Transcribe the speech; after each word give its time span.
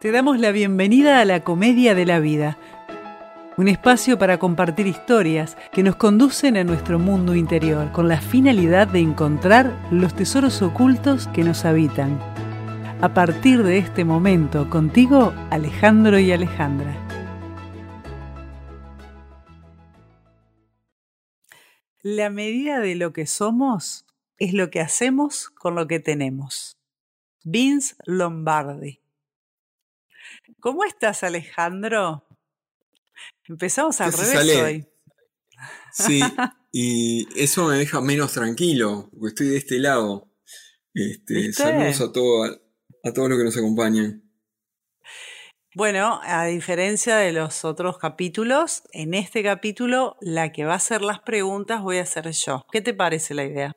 Te 0.00 0.12
damos 0.12 0.38
la 0.38 0.52
bienvenida 0.52 1.20
a 1.20 1.24
la 1.24 1.42
Comedia 1.42 1.92
de 1.96 2.06
la 2.06 2.20
Vida, 2.20 2.56
un 3.56 3.66
espacio 3.66 4.16
para 4.16 4.38
compartir 4.38 4.86
historias 4.86 5.56
que 5.72 5.82
nos 5.82 5.96
conducen 5.96 6.56
a 6.56 6.62
nuestro 6.62 7.00
mundo 7.00 7.34
interior 7.34 7.90
con 7.90 8.06
la 8.06 8.20
finalidad 8.20 8.86
de 8.86 9.00
encontrar 9.00 9.76
los 9.90 10.14
tesoros 10.14 10.62
ocultos 10.62 11.26
que 11.26 11.42
nos 11.42 11.64
habitan. 11.64 12.16
A 13.00 13.12
partir 13.12 13.64
de 13.64 13.78
este 13.78 14.04
momento, 14.04 14.70
contigo, 14.70 15.34
Alejandro 15.50 16.20
y 16.20 16.30
Alejandra. 16.30 16.96
La 22.02 22.30
medida 22.30 22.78
de 22.78 22.94
lo 22.94 23.12
que 23.12 23.26
somos 23.26 24.06
es 24.38 24.54
lo 24.54 24.70
que 24.70 24.80
hacemos 24.80 25.50
con 25.50 25.74
lo 25.74 25.88
que 25.88 25.98
tenemos. 25.98 26.78
Vince 27.42 27.96
Lombardi. 28.06 29.00
¿Cómo 30.68 30.84
estás, 30.84 31.24
Alejandro? 31.24 32.28
Empezamos 33.48 33.98
al 34.02 34.12
revés 34.12 34.62
hoy. 34.62 34.86
Sí, 35.90 36.20
y 36.72 37.26
eso 37.42 37.68
me 37.68 37.78
deja 37.78 38.02
menos 38.02 38.34
tranquilo, 38.34 39.08
porque 39.10 39.28
estoy 39.28 39.48
de 39.48 39.56
este 39.56 39.78
lado. 39.78 40.30
Este, 40.92 41.54
saludos 41.54 42.02
a, 42.02 42.12
todo, 42.12 42.44
a 43.02 43.12
todos 43.14 43.30
los 43.30 43.38
que 43.38 43.44
nos 43.44 43.56
acompañan. 43.56 44.30
Bueno, 45.74 46.20
a 46.22 46.44
diferencia 46.44 47.16
de 47.16 47.32
los 47.32 47.64
otros 47.64 47.96
capítulos, 47.96 48.82
en 48.92 49.14
este 49.14 49.42
capítulo 49.42 50.18
la 50.20 50.52
que 50.52 50.66
va 50.66 50.74
a 50.74 50.76
hacer 50.76 51.00
las 51.00 51.20
preguntas 51.20 51.80
voy 51.80 51.96
a 51.96 52.04
ser 52.04 52.30
yo. 52.30 52.66
¿Qué 52.70 52.82
te 52.82 52.92
parece 52.92 53.32
la 53.32 53.46
idea? 53.46 53.72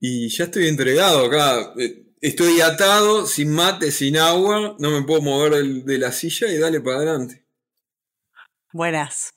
Y 0.00 0.28
ya 0.28 0.46
estoy 0.46 0.66
entregado 0.66 1.24
acá. 1.24 1.72
Eh, 1.78 2.05
Estoy 2.22 2.62
atado, 2.62 3.26
sin 3.26 3.52
mate, 3.52 3.90
sin 3.90 4.16
agua, 4.16 4.74
no 4.78 4.90
me 4.90 5.02
puedo 5.02 5.20
mover 5.20 5.62
de 5.62 5.98
la 5.98 6.12
silla 6.12 6.48
y 6.48 6.56
dale 6.56 6.80
para 6.80 6.96
adelante. 6.96 7.44
Buenas. 8.72 9.34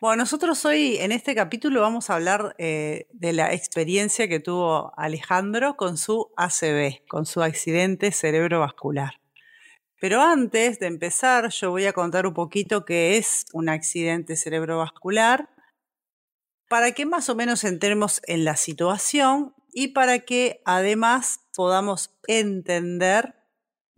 Bueno, 0.00 0.18
nosotros 0.18 0.64
hoy 0.66 0.98
en 0.98 1.10
este 1.10 1.34
capítulo 1.34 1.80
vamos 1.80 2.10
a 2.10 2.14
hablar 2.14 2.54
eh, 2.58 3.08
de 3.12 3.32
la 3.32 3.52
experiencia 3.54 4.28
que 4.28 4.40
tuvo 4.40 4.92
Alejandro 4.96 5.76
con 5.76 5.96
su 5.96 6.30
ACV, 6.36 7.06
con 7.08 7.24
su 7.24 7.42
accidente 7.42 8.12
cerebrovascular. 8.12 9.20
Pero 9.98 10.20
antes 10.20 10.78
de 10.78 10.86
empezar, 10.86 11.48
yo 11.48 11.70
voy 11.70 11.86
a 11.86 11.92
contar 11.92 12.26
un 12.26 12.34
poquito 12.34 12.84
qué 12.84 13.16
es 13.16 13.46
un 13.52 13.68
accidente 13.68 14.36
cerebrovascular, 14.36 15.48
para 16.68 16.92
que 16.92 17.06
más 17.06 17.28
o 17.30 17.34
menos 17.34 17.64
entremos 17.64 18.20
en 18.26 18.44
la 18.44 18.54
situación 18.54 19.54
y 19.78 19.86
para 19.86 20.18
que 20.18 20.60
además 20.64 21.38
podamos 21.54 22.10
entender 22.26 23.36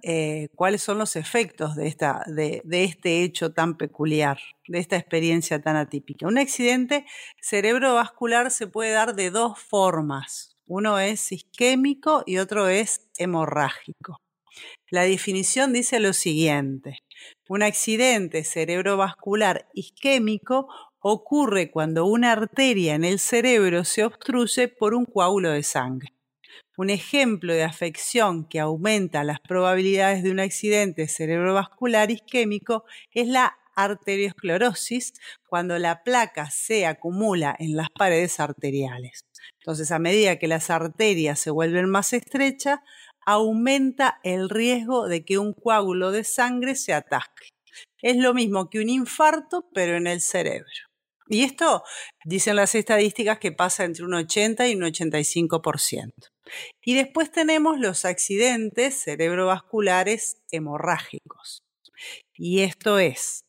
eh, 0.03 0.49
cuáles 0.55 0.83
son 0.83 0.99
los 0.99 1.17
efectos 1.17 1.75
de, 1.75 1.87
esta, 1.87 2.23
de, 2.27 2.61
este 2.71 3.23
hecho 3.23 3.55
tan 3.55 3.79
peculiar, 3.79 4.39
de 4.69 4.79
esta 4.79 4.97
experiencia 4.97 5.63
tan 5.63 5.77
atípica. 5.77 6.27
Un 6.27 6.37
accidente 6.37 7.07
cerebrovascular 7.41 8.51
se 8.51 8.67
puede 8.67 8.91
dar 8.91 9.15
de 9.15 9.31
dos 9.31 9.59
formas. 9.59 10.55
Uno 10.67 10.99
es 10.99 11.33
isquémico 11.33 12.25
y 12.27 12.37
otro 12.37 12.69
es 12.69 13.09
hemorrágico. 13.17 14.19
La 14.91 15.05
definición 15.05 15.73
dice 15.73 15.99
lo 15.99 16.13
siguiente. 16.13 16.99
Un 17.49 17.63
accidente 17.63 18.45
cerebrovascular 18.45 19.67
isquémico 19.73 20.69
ocurre 21.01 21.71
cuando 21.71 22.05
una 22.05 22.33
arteria 22.33 22.95
en 22.95 23.05
el 23.05 23.19
cerebro 23.19 23.85
se 23.85 24.05
obstruye 24.05 24.69
por 24.69 24.95
un 24.95 25.07
coágulo 25.07 25.51
de 25.51 25.63
sangre. 25.63 26.15
Un 26.77 26.91
ejemplo 26.91 27.53
de 27.53 27.65
afección 27.65 28.47
que 28.49 28.61
aumenta 28.61 29.25
las 29.25 29.41
probabilidades 29.41 30.23
de 30.23 30.31
un 30.31 30.41
accidente 30.41 31.09
cerebrovascular 31.09 32.11
isquémico 32.11 32.85
es 33.13 33.29
la 33.29 33.57
arteriosclerosis, 33.75 35.15
cuando 35.49 35.79
la 35.79 36.03
placa 36.03 36.51
se 36.51 36.87
acumula 36.87 37.57
en 37.59 37.77
las 37.77 37.89
paredes 37.91 38.41
arteriales. 38.41 39.25
Entonces, 39.61 39.91
a 39.91 39.99
medida 39.99 40.39
que 40.39 40.49
las 40.49 40.71
arterias 40.71 41.39
se 41.39 41.51
vuelven 41.51 41.89
más 41.89 42.13
estrechas, 42.13 42.81
aumenta 43.25 44.21
el 44.23 44.49
riesgo 44.49 45.09
de 45.09 45.25
que 45.25 45.39
un 45.39 45.55
coágulo 45.55 46.11
de 46.11 46.25
sangre 46.25 46.75
se 46.75 46.93
atasque. 46.93 47.49
Es 48.03 48.17
lo 48.17 48.35
mismo 48.35 48.71
que 48.71 48.81
un 48.81 48.89
infarto, 48.89 49.69
pero 49.73 49.97
en 49.97 50.07
el 50.07 50.21
cerebro. 50.21 50.90
Y 51.31 51.45
esto 51.45 51.85
dicen 52.25 52.57
las 52.57 52.75
estadísticas 52.75 53.39
que 53.39 53.53
pasa 53.53 53.85
entre 53.85 54.05
un 54.05 54.15
80 54.15 54.67
y 54.67 54.75
un 54.75 54.83
85%. 54.83 56.13
Y 56.85 56.95
después 56.95 57.31
tenemos 57.31 57.79
los 57.79 58.05
accidentes 58.05 59.05
cerebrovasculares 59.05 60.39
hemorrágicos. 60.51 61.63
Y 62.35 62.63
esto 62.63 62.99
es 62.99 63.45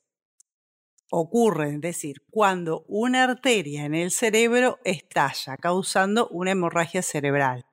ocurre, 1.14 1.76
es 1.76 1.82
decir, 1.82 2.22
cuando 2.32 2.86
una 2.88 3.26
arteria 3.26 3.84
en 3.84 3.94
el 3.94 4.12
cerebro 4.12 4.80
estalla, 4.86 5.58
causando 5.58 6.30
una 6.30 6.52
hemorragia 6.52 7.02
cerebral. 7.02 7.66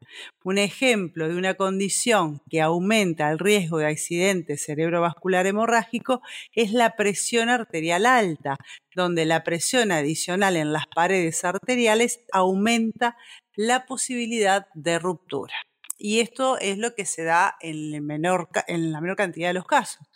Un 0.42 0.58
ejemplo 0.58 1.28
de 1.28 1.36
una 1.36 1.54
condición 1.54 2.42
que 2.50 2.60
aumenta 2.60 3.30
el 3.30 3.38
riesgo 3.38 3.78
de 3.78 3.86
accidente 3.86 4.56
cerebrovascular 4.56 5.46
hemorrágico 5.46 6.20
es 6.52 6.72
la 6.72 6.96
presión 6.96 7.48
arterial 7.48 8.06
alta, 8.06 8.56
donde 8.96 9.24
la 9.24 9.44
presión 9.44 9.92
adicional 9.92 10.56
en 10.56 10.72
las 10.72 10.86
paredes 10.88 11.44
arteriales 11.44 12.20
aumenta 12.32 13.16
la 13.54 13.86
posibilidad 13.86 14.66
de 14.74 14.98
ruptura. 14.98 15.54
Y 15.96 16.20
esto 16.20 16.58
es 16.58 16.76
lo 16.76 16.94
que 16.96 17.06
se 17.06 17.22
da 17.22 17.56
en, 17.60 17.94
en 17.94 18.92
la 18.92 19.00
menor 19.00 19.16
cantidad 19.16 19.48
de 19.48 19.54
los 19.54 19.66
casos. 19.66 20.08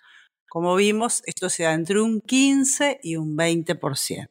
Como 0.53 0.77
vimos, 0.77 1.23
esto 1.25 1.49
se 1.49 1.63
da 1.63 1.73
entre 1.73 2.03
un 2.03 2.21
15 2.21 3.01
y 3.03 3.17
un 3.17 3.39
20% 3.39 4.29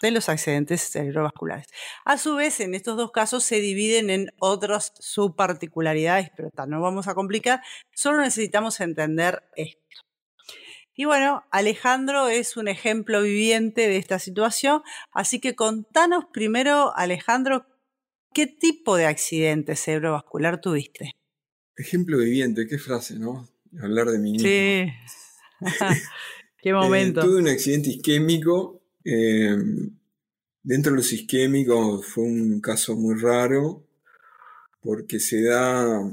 de 0.00 0.10
los 0.10 0.30
accidentes 0.30 0.80
cerebrovasculares. 0.90 1.66
A 2.06 2.16
su 2.16 2.36
vez, 2.36 2.60
en 2.60 2.74
estos 2.74 2.96
dos 2.96 3.12
casos 3.12 3.44
se 3.44 3.56
dividen 3.60 4.08
en 4.08 4.30
otras 4.38 4.94
subparticularidades, 4.98 6.30
pero 6.34 6.48
no 6.66 6.80
vamos 6.80 7.08
a 7.08 7.14
complicar, 7.14 7.60
solo 7.92 8.22
necesitamos 8.22 8.80
entender 8.80 9.42
esto. 9.54 10.00
Y 10.94 11.04
bueno, 11.04 11.44
Alejandro 11.50 12.28
es 12.28 12.56
un 12.56 12.66
ejemplo 12.66 13.20
viviente 13.20 13.86
de 13.86 13.98
esta 13.98 14.18
situación, 14.18 14.80
así 15.12 15.40
que 15.40 15.54
contanos 15.54 16.24
primero, 16.32 16.96
Alejandro, 16.96 17.66
¿qué 18.32 18.46
tipo 18.46 18.96
de 18.96 19.04
accidente 19.04 19.76
cerebrovascular 19.76 20.62
tuviste? 20.62 21.10
Ejemplo 21.76 22.16
viviente, 22.16 22.66
qué 22.66 22.78
frase, 22.78 23.18
¿no? 23.18 23.46
Hablar 23.78 24.06
de 24.06 24.18
mí 24.18 24.32
mismo. 24.32 24.48
Sí. 24.48 24.90
Qué 26.62 26.70
eh, 26.70 26.74
momento. 26.74 27.20
tuve 27.20 27.38
un 27.38 27.48
accidente 27.48 27.90
isquémico. 27.90 28.82
Eh, 29.04 29.56
dentro 30.62 30.92
de 30.92 30.96
los 30.96 31.12
isquémicos 31.12 32.06
fue 32.06 32.24
un 32.24 32.60
caso 32.60 32.96
muy 32.96 33.20
raro 33.20 33.86
porque 34.80 35.18
se 35.18 35.42
da, 35.42 36.10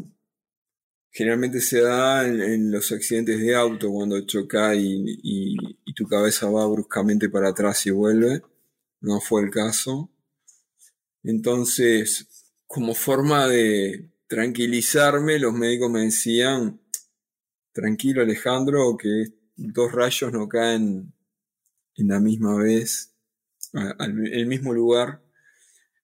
generalmente 1.12 1.60
se 1.60 1.82
da 1.82 2.26
en, 2.28 2.72
los 2.72 2.92
accidentes 2.92 3.40
de 3.40 3.54
auto 3.56 3.92
cuando 3.92 4.22
choca 4.26 4.74
y, 4.76 5.56
tu 5.94 6.08
cabeza 6.08 6.50
va 6.50 6.66
bruscamente 6.68 7.30
para 7.30 7.50
atrás 7.50 7.86
y 7.86 7.92
vuelve. 7.92 8.42
No 9.02 9.20
fue 9.20 9.44
el 9.44 9.52
caso. 9.52 10.10
Entonces, 11.24 12.28
como 12.66 12.96
forma 12.96 13.48
de 13.48 14.10
tranquilizarme, 14.28 15.38
los 15.38 15.54
médicos 15.54 15.92
me 15.92 16.02
decían, 16.02 16.80
tranquilo 17.74 18.22
Alejandro, 18.22 18.98
que 18.98 19.41
dos 19.56 19.92
rayos 19.92 20.32
no 20.32 20.48
caen 20.48 21.14
en 21.96 22.08
la 22.08 22.20
misma 22.20 22.56
vez, 22.58 23.16
en 23.74 24.26
el 24.28 24.48
mismo 24.48 24.74
lugar, 24.74 25.22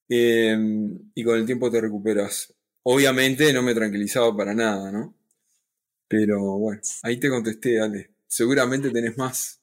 em, 0.10 1.12
y 1.14 1.24
con 1.24 1.38
el 1.38 1.46
tiempo 1.46 1.72
te 1.72 1.82
recuperas. 1.82 2.54
Obviamente 2.84 3.52
no 3.52 3.62
me 3.62 3.74
tranquilizaba 3.74 4.36
para 4.36 4.54
nada, 4.54 4.92
¿no? 4.92 5.16
Pero 6.08 6.58
bueno, 6.58 6.82
ahí 7.04 7.20
te 7.20 7.30
contesté, 7.30 7.82
Ale. 7.82 8.12
Seguramente 8.28 8.92
tenés 8.92 9.18
más. 9.18 9.62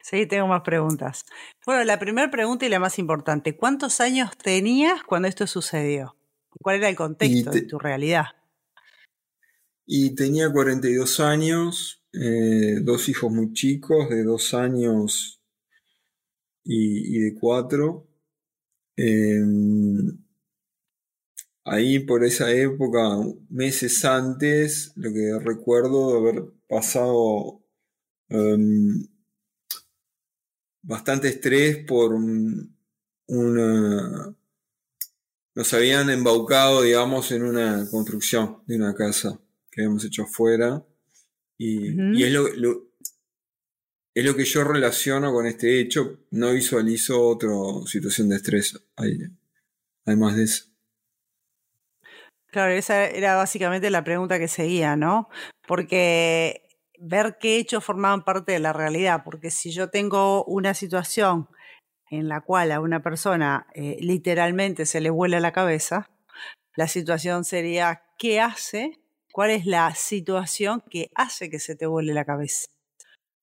Sí, 0.00 0.26
tengo 0.26 0.46
más 0.46 0.62
preguntas. 0.62 1.24
Bueno, 1.64 1.84
la 1.84 1.98
primera 1.98 2.30
pregunta 2.30 2.66
y 2.66 2.68
la 2.68 2.78
más 2.78 2.98
importante, 2.98 3.56
¿cuántos 3.56 4.00
años 4.00 4.36
tenías 4.36 5.02
cuando 5.04 5.28
esto 5.28 5.46
sucedió? 5.46 6.16
¿Cuál 6.50 6.76
era 6.76 6.88
el 6.88 6.96
contexto 6.96 7.50
de 7.50 7.62
tu 7.62 7.78
realidad? 7.78 8.26
Y 9.86 10.14
tenía 10.14 10.50
42 10.50 11.20
años, 11.20 12.01
eh, 12.12 12.80
dos 12.82 13.08
hijos 13.08 13.32
muy 13.32 13.52
chicos, 13.52 14.10
de 14.10 14.22
dos 14.24 14.54
años 14.54 15.40
y, 16.64 17.18
de 17.20 17.34
cuatro. 17.34 18.06
Em, 18.96 20.18
ahí 21.64 22.00
por 22.00 22.24
esa 22.24 22.50
época, 22.52 23.00
meses 23.48 24.04
antes, 24.04 24.92
lo 24.96 25.12
que 25.12 25.38
recuerdo 25.40 26.12
de 26.12 26.18
haber 26.18 26.44
pasado 26.68 27.62
em, 28.28 29.06
bastante 30.82 31.28
estrés 31.28 31.84
por 31.86 32.12
una... 33.26 34.36
Nos 35.54 35.74
habían 35.74 36.08
embaucado, 36.10 36.82
digamos, 36.82 37.30
en 37.32 37.42
una 37.44 37.86
construcción 37.90 38.62
de 38.66 38.76
una 38.76 38.94
casa 38.94 39.38
que 39.70 39.82
habíamos 39.82 40.04
hecho 40.04 40.22
afuera 40.22 40.82
Y, 41.58 42.22
es, 42.22 42.32
lo, 42.32 42.46
es 44.14 44.24
lo 44.24 44.36
que 44.36 44.44
yo 44.44 44.64
relaciono 44.64 45.32
con 45.32 45.46
este 45.46 45.80
hecho. 45.80 46.26
No 46.30 46.52
visualizo 46.52 47.20
otra 47.28 47.50
situación 47.86 48.28
de 48.28 48.36
estrés 48.36 48.78
además 50.04 50.36
de 50.36 50.44
eso. 50.44 50.64
Claro, 52.52 52.72
esa 52.72 53.06
era 53.06 53.36
básicamente 53.36 53.88
la 53.88 54.04
pregunta 54.04 54.38
que 54.38 54.48
seguía, 54.48 54.94
¿no? 54.94 55.30
Porque 55.66 56.68
ver 56.98 57.38
qué 57.40 57.56
hechos 57.56 57.82
formaban 57.82 58.24
parte 58.24 58.52
de 58.52 58.58
la 58.58 58.72
realidad, 58.72 59.22
porque 59.24 59.50
si 59.50 59.72
yo 59.72 59.88
tengo 59.88 60.44
una 60.44 60.74
situación 60.74 61.48
en 62.10 62.28
la 62.28 62.42
cual 62.42 62.72
a 62.72 62.80
una 62.80 63.02
persona 63.02 63.66
eh, 63.74 63.96
literalmente 64.00 64.84
se 64.84 65.00
le 65.00 65.08
vuela 65.08 65.40
la 65.40 65.52
cabeza, 65.52 66.10
la 66.76 66.88
situación 66.88 67.44
sería 67.44 68.02
¿qué 68.18 68.40
hace? 68.40 69.01
¿Cuál 69.32 69.50
es 69.50 69.64
la 69.64 69.94
situación 69.94 70.82
que 70.90 71.10
hace 71.14 71.48
que 71.48 71.58
se 71.58 71.74
te 71.74 71.86
vuele 71.86 72.12
la 72.12 72.26
cabeza? 72.26 72.66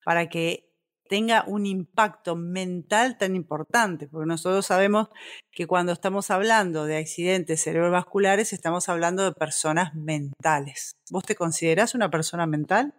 Para 0.06 0.30
que 0.30 0.70
tenga 1.10 1.44
un 1.48 1.66
impacto 1.66 2.36
mental 2.36 3.18
tan 3.18 3.36
importante, 3.36 4.08
porque 4.08 4.28
nosotros 4.28 4.68
sabemos 4.68 5.08
que 5.52 5.66
cuando 5.66 5.92
estamos 5.92 6.30
hablando 6.30 6.86
de 6.86 6.98
accidentes 6.98 7.64
cerebrovasculares 7.64 8.54
estamos 8.54 8.88
hablando 8.88 9.24
de 9.24 9.32
personas 9.32 9.96
mentales. 9.96 10.96
¿Vos 11.10 11.24
te 11.24 11.36
considerás 11.36 11.96
una 11.96 12.12
persona 12.12 12.46
mental? 12.46 12.94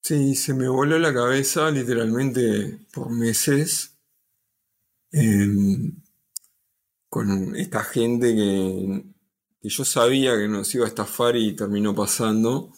Sí, 0.00 0.36
se 0.36 0.54
me 0.54 0.68
voló 0.68 1.00
la 1.00 1.12
cabeza 1.12 1.68
literalmente 1.72 2.78
por 2.94 3.10
meses 3.10 3.98
em, 5.10 6.00
con 7.08 7.56
esta 7.56 7.82
gente 7.82 8.36
que, 8.36 9.04
que 9.60 9.68
yo 9.68 9.84
sabía 9.84 10.36
que 10.36 10.48
nos 10.48 10.74
iba 10.74 10.84
a 10.84 10.88
estafar 10.88 11.36
y 11.36 11.54
terminó 11.54 11.94
pasando. 11.94 12.72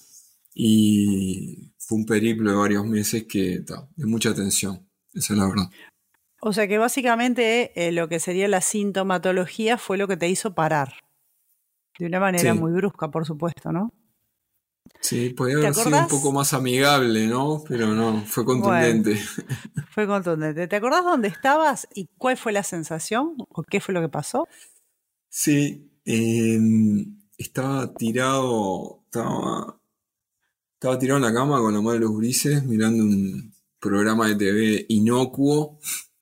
Y 0.55 1.73
fue 1.79 1.99
un 1.99 2.07
periplo 2.07 2.51
de 2.51 2.57
varios 2.57 2.85
meses 2.85 3.25
que 3.25 3.61
de 3.61 4.07
mucha 4.07 4.35
tensión, 4.35 4.89
esa 5.13 5.33
es 5.33 5.39
la 5.39 5.47
verdad. 5.47 5.71
O 6.41 6.53
sea 6.53 6.67
que 6.67 6.79
básicamente 6.79 7.73
eh, 7.75 7.93
lo 7.93 8.09
que 8.09 8.19
sería 8.19 8.49
la 8.49 8.61
sintomatología 8.61 9.77
fue 9.77 9.99
lo 9.99 10.09
que 10.09 10.17
te 10.17 10.29
hizo 10.29 10.55
parar. 10.55 10.95
De 11.99 12.07
una 12.07 12.19
manera 12.19 12.55
muy 12.55 12.73
brusca, 12.73 13.11
por 13.11 13.27
supuesto, 13.27 13.73
¿no? 13.73 13.93
Sí, 15.01 15.31
podría 15.31 15.59
haber 15.59 15.75
sido 15.75 15.99
un 15.99 16.09
poco 16.09 16.33
más 16.33 16.55
amigable, 16.55 17.27
¿no? 17.27 17.63
Pero 17.69 17.89
no, 17.89 18.23
fue 18.25 18.45
contundente. 18.45 19.17
fue 19.91 20.07
contundente. 20.07 20.67
¿Te 20.67 20.77
acordás 20.77 21.05
dónde 21.05 21.29
estabas 21.29 21.87
y 21.95 22.09
cuál 22.17 22.37
fue 22.37 22.53
la 22.53 22.63
sensación 22.63 23.35
o 23.39 23.63
qué 23.63 23.81
fue 23.81 23.95
lo 23.95 24.01
que 24.01 24.09
pasó? 24.09 24.49
Sí, 25.29 25.90
em, 26.05 27.19
estaba 27.39 27.93
tirado, 27.95 29.03
estaba 29.07 29.81
estaba 30.81 30.99
tirado 30.99 31.19
en 31.19 31.25
la 31.25 31.35
cama 31.35 31.59
con 31.61 31.75
la 31.75 31.83
madre 31.83 31.99
de 31.99 32.07
los 32.07 32.17
grises 32.17 32.65
mirando 32.65 33.05
un 33.05 33.53
programa 33.79 34.29
de 34.29 34.37
TV 34.37 34.87
inocuo 34.89 35.79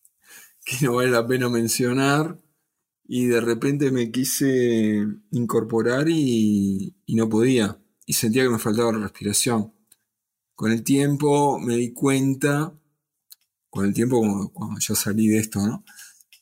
que 0.64 0.84
no 0.84 0.96
vale 0.96 1.10
la 1.10 1.24
pena 1.24 1.48
mencionar 1.48 2.36
y 3.04 3.26
de 3.26 3.40
repente 3.40 3.92
me 3.92 4.10
quise 4.10 5.06
incorporar 5.30 6.08
y, 6.08 6.96
no 7.06 7.28
podía 7.28 7.80
y 8.04 8.14
sentía 8.14 8.42
que 8.42 8.50
me 8.50 8.58
faltaba 8.58 8.90
la 8.90 8.98
respiración. 8.98 9.72
Con 10.56 10.72
el 10.72 10.82
tiempo 10.82 11.60
me 11.60 11.76
di 11.76 11.92
cuenta, 11.92 12.76
con 13.70 13.86
el 13.86 13.94
tiempo 13.94 14.50
cuando, 14.52 14.80
yo 14.80 14.96
salí 14.96 15.28
de 15.28 15.38
esto, 15.38 15.84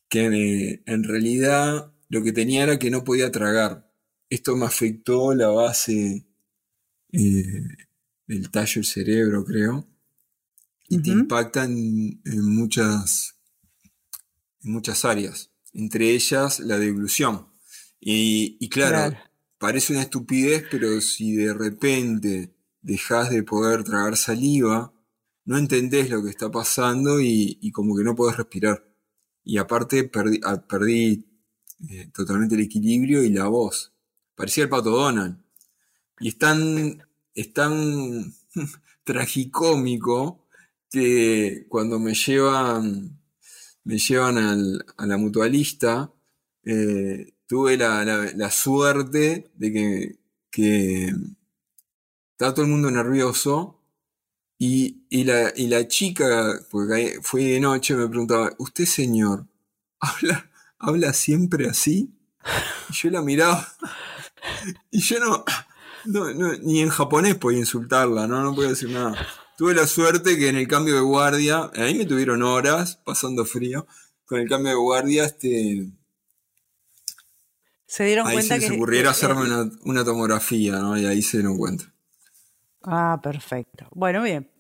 que 0.09 0.25
eh, 0.27 0.83
en 0.87 1.05
realidad 1.05 1.93
lo 2.09 2.23
que 2.23 2.33
tenía 2.33 2.63
era 2.63 2.79
que 2.79 2.91
no 2.91 3.05
podía 3.05 3.31
tragar. 3.31 3.91
Esto 4.29 4.57
me 4.57 4.67
afectó 4.67 5.35
la 5.35 5.49
base 5.49 6.27
eh, 7.13 7.63
el 8.29 8.51
tallo 8.51 8.75
del 8.75 8.85
cerebro, 8.85 9.45
creo, 9.45 9.89
y 10.89 10.99
te 10.99 11.11
impacta 11.11 11.65
en, 11.65 12.21
muchas, 12.25 13.37
en 14.63 14.73
muchas 14.73 15.05
áreas, 15.05 15.51
entre 15.73 16.11
ellas 16.11 16.61
la 16.61 16.79
deglución. 16.79 17.49
Y, 18.01 18.69
claro, 18.69 19.17
parece 19.59 19.93
una 19.93 20.03
estupidez, 20.03 20.65
pero 20.71 21.01
si 21.01 21.35
de 21.35 21.55
repente 21.55 22.55
dejas 22.83 23.31
de 23.31 23.43
poder 23.43 23.83
tragar 23.83 24.17
saliva, 24.17 24.93
no 25.45 25.59
entendés 25.59 26.11
lo 26.11 26.23
que 26.23 26.31
está 26.31 26.51
pasando 26.51 27.21
y, 27.21 27.71
como 27.73 27.97
que 27.97 28.05
no 28.05 28.15
podés 28.15 28.37
respirar. 28.37 28.85
Y 29.43 29.59
aparte 29.59 30.05
perdí, 30.05 30.41
ah, 30.45 30.67
eh, 31.89 32.11
totalmente 32.13 32.55
el 32.55 32.63
equilibrio 32.63 33.23
y 33.23 33.31
la 33.31 33.49
voz. 33.49 33.93
Parecía 34.35 34.65
el 34.65 34.71
pato 34.71 34.91
Donald. 34.91 35.39
Y 36.21 36.29
están 36.29 37.03
es 37.37 37.53
tan 37.53 38.35
tragicómico 39.05 40.47
que 40.91 41.67
cuando 41.69 41.99
me 41.99 42.15
llevan, 42.15 43.21
me 43.85 43.99
llevan 43.99 44.39
a 44.97 45.07
la 45.07 45.17
mutualista, 45.19 46.13
eh, 46.65 47.35
tuve 47.47 47.77
la, 47.77 48.51
suerte 48.51 49.51
de 49.55 49.73
que, 49.73 50.19
que, 50.51 51.13
estaba 52.33 52.55
todo 52.55 52.65
el 52.65 52.71
mundo 52.71 52.91
nervioso 52.91 53.81
y, 54.59 55.25
la, 55.25 55.53
y 55.55 55.69
la 55.69 55.87
chica, 55.87 56.59
porque 56.71 57.19
fue 57.23 57.45
de 57.45 57.61
noche, 57.61 57.95
me 57.95 58.09
preguntaba, 58.09 58.53
¿usted 58.59 58.87
señor, 58.87 59.47
habla, 60.01 60.51
habla 60.79 61.13
siempre 61.13 61.69
así? 61.69 62.13
Y 62.91 62.93
yo 62.93 63.11
la 63.11 63.23
miraba 63.23 63.67
y 64.91 65.01
yo 65.01 65.19
no, 65.21 65.45
no, 66.05 66.33
no, 66.33 66.53
ni 66.63 66.81
en 66.81 66.89
japonés 66.89 67.37
podía 67.37 67.59
insultarla, 67.59 68.27
¿no? 68.27 68.43
No 68.43 68.55
podía 68.55 68.71
decir 68.71 68.91
nada. 68.91 69.15
Tuve 69.57 69.75
la 69.75 69.87
suerte 69.87 70.37
que 70.37 70.49
en 70.49 70.57
el 70.57 70.69
cambio 70.69 70.95
de 70.95 71.01
guardia, 71.01 71.71
ahí 71.75 71.95
me 71.95 72.07
tuvieron 72.07 72.43
horas 72.43 72.97
pasando 73.05 73.45
frío, 73.45 73.87
con 74.27 74.41
el 74.41 74.49
cambio 74.49 74.71
de 74.71 74.77
guardia, 74.77 75.25
este... 75.25 75.91
Se 77.87 78.05
dieron 78.05 78.27
ahí 78.27 78.35
cuenta 78.35 78.57
se 78.57 78.61
que... 78.61 78.69
les 78.69 78.77
ocurriera 78.77 79.11
hacerme 79.11 79.43
una, 79.83 80.05
tomografía, 80.05 80.73
¿no? 80.73 80.99
Y 80.99 81.07
ahí 81.07 81.23
se 81.23 81.39
dieron 81.39 81.57
cuenta. 81.57 81.93
Ah, 82.83 83.19
perfecto. 83.23 83.87
Bueno, 83.93 84.23
bien. 84.23 84.51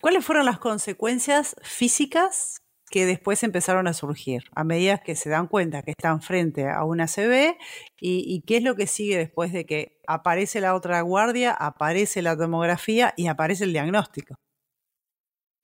¿Cuáles 0.00 0.24
fueron 0.24 0.46
las 0.46 0.58
consecuencias 0.58 1.56
físicas 1.62 2.62
que 2.90 3.06
después 3.06 3.42
empezaron 3.42 3.86
a 3.86 3.94
surgir 3.94 4.44
a 4.54 4.64
medida 4.64 4.98
que 4.98 5.16
se 5.16 5.30
dan 5.30 5.48
cuenta 5.48 5.82
que 5.82 5.92
están 5.92 6.20
frente 6.20 6.68
a 6.68 6.84
una 6.84 7.06
CB 7.06 7.56
y, 8.00 8.42
qué 8.46 8.58
es 8.58 8.62
lo 8.62 8.76
que 8.76 8.86
sigue 8.86 9.16
después 9.16 9.52
de 9.52 9.64
que 9.64 10.00
aparece 10.06 10.60
la 10.60 10.74
otra 10.74 11.00
guardia, 11.00 11.52
aparece 11.52 12.22
la 12.22 12.36
tomografía 12.36 13.14
y 13.16 13.26
aparece 13.28 13.64
el 13.64 13.72
diagnóstico. 13.72 14.36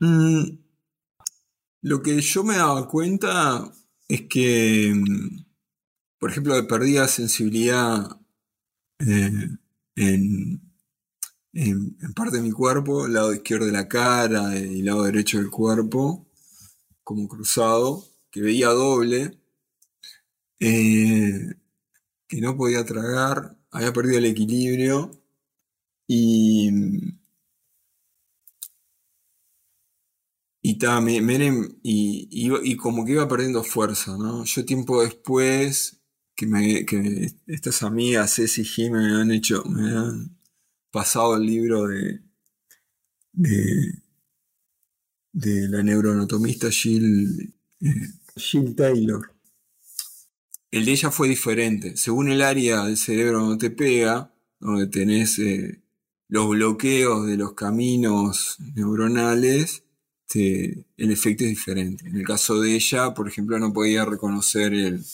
Mm, 0.01 0.59
lo 1.83 2.03
que 2.03 2.21
yo 2.21 2.43
me 2.43 2.57
daba 2.57 2.89
cuenta 2.89 3.71
es 4.09 4.23
que, 4.23 4.93
mm, 4.95 5.45
por 6.19 6.31
ejemplo, 6.31 6.67
perdía 6.67 7.07
sensibilidad 7.07 8.19
eh, 8.99 9.31
en, 9.97 10.61
parte 12.15 12.37
de 12.37 12.43
mi 12.43 12.51
cuerpo, 12.51 13.07
lado 13.09 13.35
izquierdo 13.35 13.67
de 13.67 13.73
la 13.73 13.89
cara 13.89 14.59
y 14.59 14.81
el 14.81 14.85
lado 14.87 15.05
derecho 15.05 15.39
del 15.39 15.51
cuerpo 15.51 16.30
como 17.11 17.27
cruzado, 17.27 18.05
que 18.31 18.41
veía 18.41 18.69
doble, 18.69 19.37
eh, 20.61 21.55
que 22.29 22.41
no 22.41 22.57
podía 22.57 22.85
tragar, 22.85 23.59
había 23.73 23.93
perdido 23.93 24.19
el 24.19 24.27
equilibrio 24.27 25.11
y, 26.07 26.71
y, 30.63 30.79
y, 31.83 32.77
como 32.77 33.05
que 33.05 33.13
iba 33.13 33.27
perdiendo 33.27 33.65
fuerza, 33.65 34.17
¿no? 34.17 34.45
Yo 34.45 34.65
tiempo 34.65 35.03
después 35.03 36.01
que, 36.37 36.47
me, 36.47 36.87
que 36.87 37.35
estas 37.49 37.83
amigas, 37.83 38.37
Ceci 38.37 38.61
y 38.61 38.65
Jim, 38.65 38.93
me 38.93 39.21
han 39.21 39.33
hecho, 39.33 39.65
me 39.65 39.91
han 39.91 40.39
pasado 40.93 41.37
el 41.37 41.45
libro 41.45 41.89
de 41.89 42.23
de 45.33 45.69
la 45.69 45.83
neuroanatomista 45.83 46.71
Jill, 46.71 47.53
eh, 47.81 48.75
Taylor. 48.77 49.33
El 50.71 50.85
de 50.85 50.93
ella 50.93 51.11
fue 51.11 51.29
diferente. 51.29 51.97
Según 51.97 52.31
el 52.31 52.43
área 52.43 52.85
del 52.85 52.97
cerebro 52.97 53.41
donde 53.41 53.69
te 53.69 53.75
pega, 53.75 54.33
donde 54.61 54.87
tenés 54.87 55.39
eh, 55.39 55.81
los 56.29 56.49
bloqueos 56.49 57.27
de 57.27 57.37
los 57.37 57.55
caminos 57.55 58.57
neuronales, 58.75 59.83
el 60.33 60.85
efecto 60.97 61.43
es 61.43 61.51
diferente. 61.51 62.07
En 62.07 62.17
el 62.17 62.25
caso 62.25 62.61
de 62.61 62.75
ella, 62.75 63.15
por 63.15 63.27
ejemplo, 63.27 63.59
no 63.59 63.73
podía 63.73 64.05
reconocer 64.05 64.73
el 64.73 65.05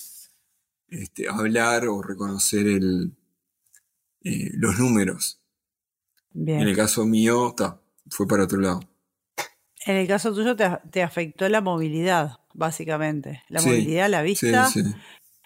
este, 0.88 1.28
hablar 1.28 1.88
o 1.88 2.02
reconocer 2.02 2.66
el, 2.66 3.12
eh, 4.22 4.50
los 4.54 4.78
números. 4.78 5.40
En 6.34 6.68
el 6.68 6.76
caso 6.76 7.06
mío, 7.06 7.54
fue 8.10 8.28
para 8.28 8.44
otro 8.44 8.60
lado. 8.60 8.80
En 9.86 9.94
el 9.94 10.08
caso 10.08 10.34
tuyo 10.34 10.56
te, 10.56 11.02
afectó 11.02 11.48
la 11.48 11.60
movilidad, 11.60 12.40
básicamente. 12.52 13.42
La 13.48 13.62
movilidad, 13.62 14.10
la 14.10 14.22
vista, 14.22 14.68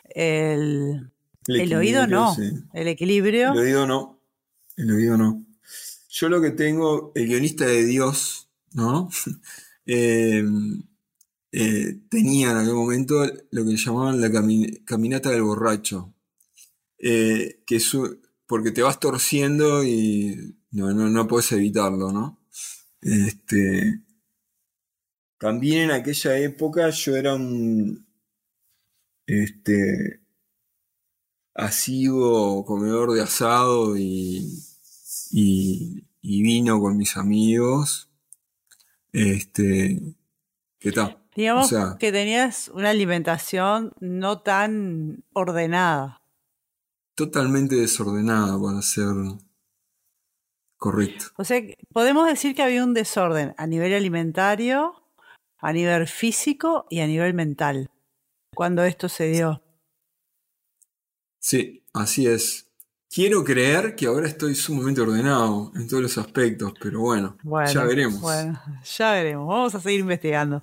el, 0.09 1.11
oído 1.47 2.07
no, 2.07 2.35
el 2.73 2.89
equilibrio. 2.89 3.53
El 3.53 3.59
oído 3.59 3.87
no, 3.87 4.19
el 4.79 4.91
oído 4.93 5.19
no. 5.19 5.45
yo 6.09 6.29
lo 6.31 6.41
que 6.41 6.53
tengo, 6.53 7.13
el 7.15 7.27
guionista 7.27 7.67
de 7.67 7.85
Dios, 7.85 8.49
¿no? 8.73 9.09
Eh, 9.93 10.45
eh, 11.51 11.99
tenía 12.09 12.53
en 12.53 12.59
aquel 12.59 12.75
momento 12.75 13.27
lo 13.51 13.65
que 13.65 13.77
llamaban 13.77 14.21
la 14.21 14.31
caminata 14.85 15.31
del 15.31 15.43
borracho, 15.43 16.15
eh, 16.97 17.63
que 17.67 17.77
es, 17.77 17.91
porque 18.47 18.71
te 18.71 18.83
vas 18.83 19.01
torciendo 19.01 19.83
y 19.83 20.55
no, 20.71 20.93
no, 20.93 21.09
no 21.09 21.27
puedes 21.27 21.51
evitarlo, 21.51 22.13
¿no? 22.13 22.39
Este, 23.01 24.01
también 25.41 25.85
en 25.85 25.91
aquella 25.93 26.37
época 26.37 26.91
yo 26.91 27.17
era 27.17 27.35
un 27.35 28.07
este, 29.27 30.21
asiduo 31.55 32.63
comedor 32.67 33.13
de 33.13 33.23
asado 33.23 33.97
y, 33.97 34.63
y, 35.31 36.05
vino 36.21 36.79
con 36.79 36.99
mis 36.99 37.17
amigos. 37.17 38.11
Este, 39.13 40.15
¿qué 40.79 40.93
tal? 40.93 41.19
Digamos 41.35 41.73
que 41.99 42.13
tenías 42.13 42.71
una 42.75 42.91
alimentación 42.91 43.95
no 43.99 44.43
tan 44.43 45.25
ordenada. 45.33 46.21
Totalmente 47.15 47.77
desordenada 47.77 48.61
para 48.61 48.83
ser 48.83 49.15
correcto. 50.77 51.27
O 51.37 51.45
sea, 51.45 51.63
podemos 51.95 52.27
decir 52.27 52.55
que 52.55 52.63
había 52.63 52.85
un 52.85 52.93
desorden 52.93 53.55
a 53.57 53.67
nivel 53.67 53.95
alimentario, 53.95 55.00
a 55.61 55.73
nivel 55.73 56.07
físico 56.07 56.87
y 56.91 57.01
a 57.01 57.07
nivel 57.07 57.35
mental, 57.35 57.91
cuando 58.55 58.85
esto 58.85 59.09
se 59.09 59.29
dio. 59.29 59.63
Sí, 61.39 61.85
así 61.93 62.27
es. 62.27 62.67
Quiero 63.13 63.43
creer 63.43 63.97
que 63.97 64.07
ahora 64.07 64.29
estoy 64.29 64.55
sumamente 64.55 65.01
ordenado 65.01 65.73
en 65.75 65.89
todos 65.89 66.03
los 66.03 66.17
aspectos, 66.17 66.75
pero 66.81 67.01
bueno, 67.01 67.37
ya 67.73 67.83
veremos. 67.83 68.21
Bueno, 68.21 68.61
ya 68.85 69.13
veremos, 69.13 69.49
vamos 69.49 69.75
a 69.75 69.81
seguir 69.81 70.01
investigando. 70.01 70.63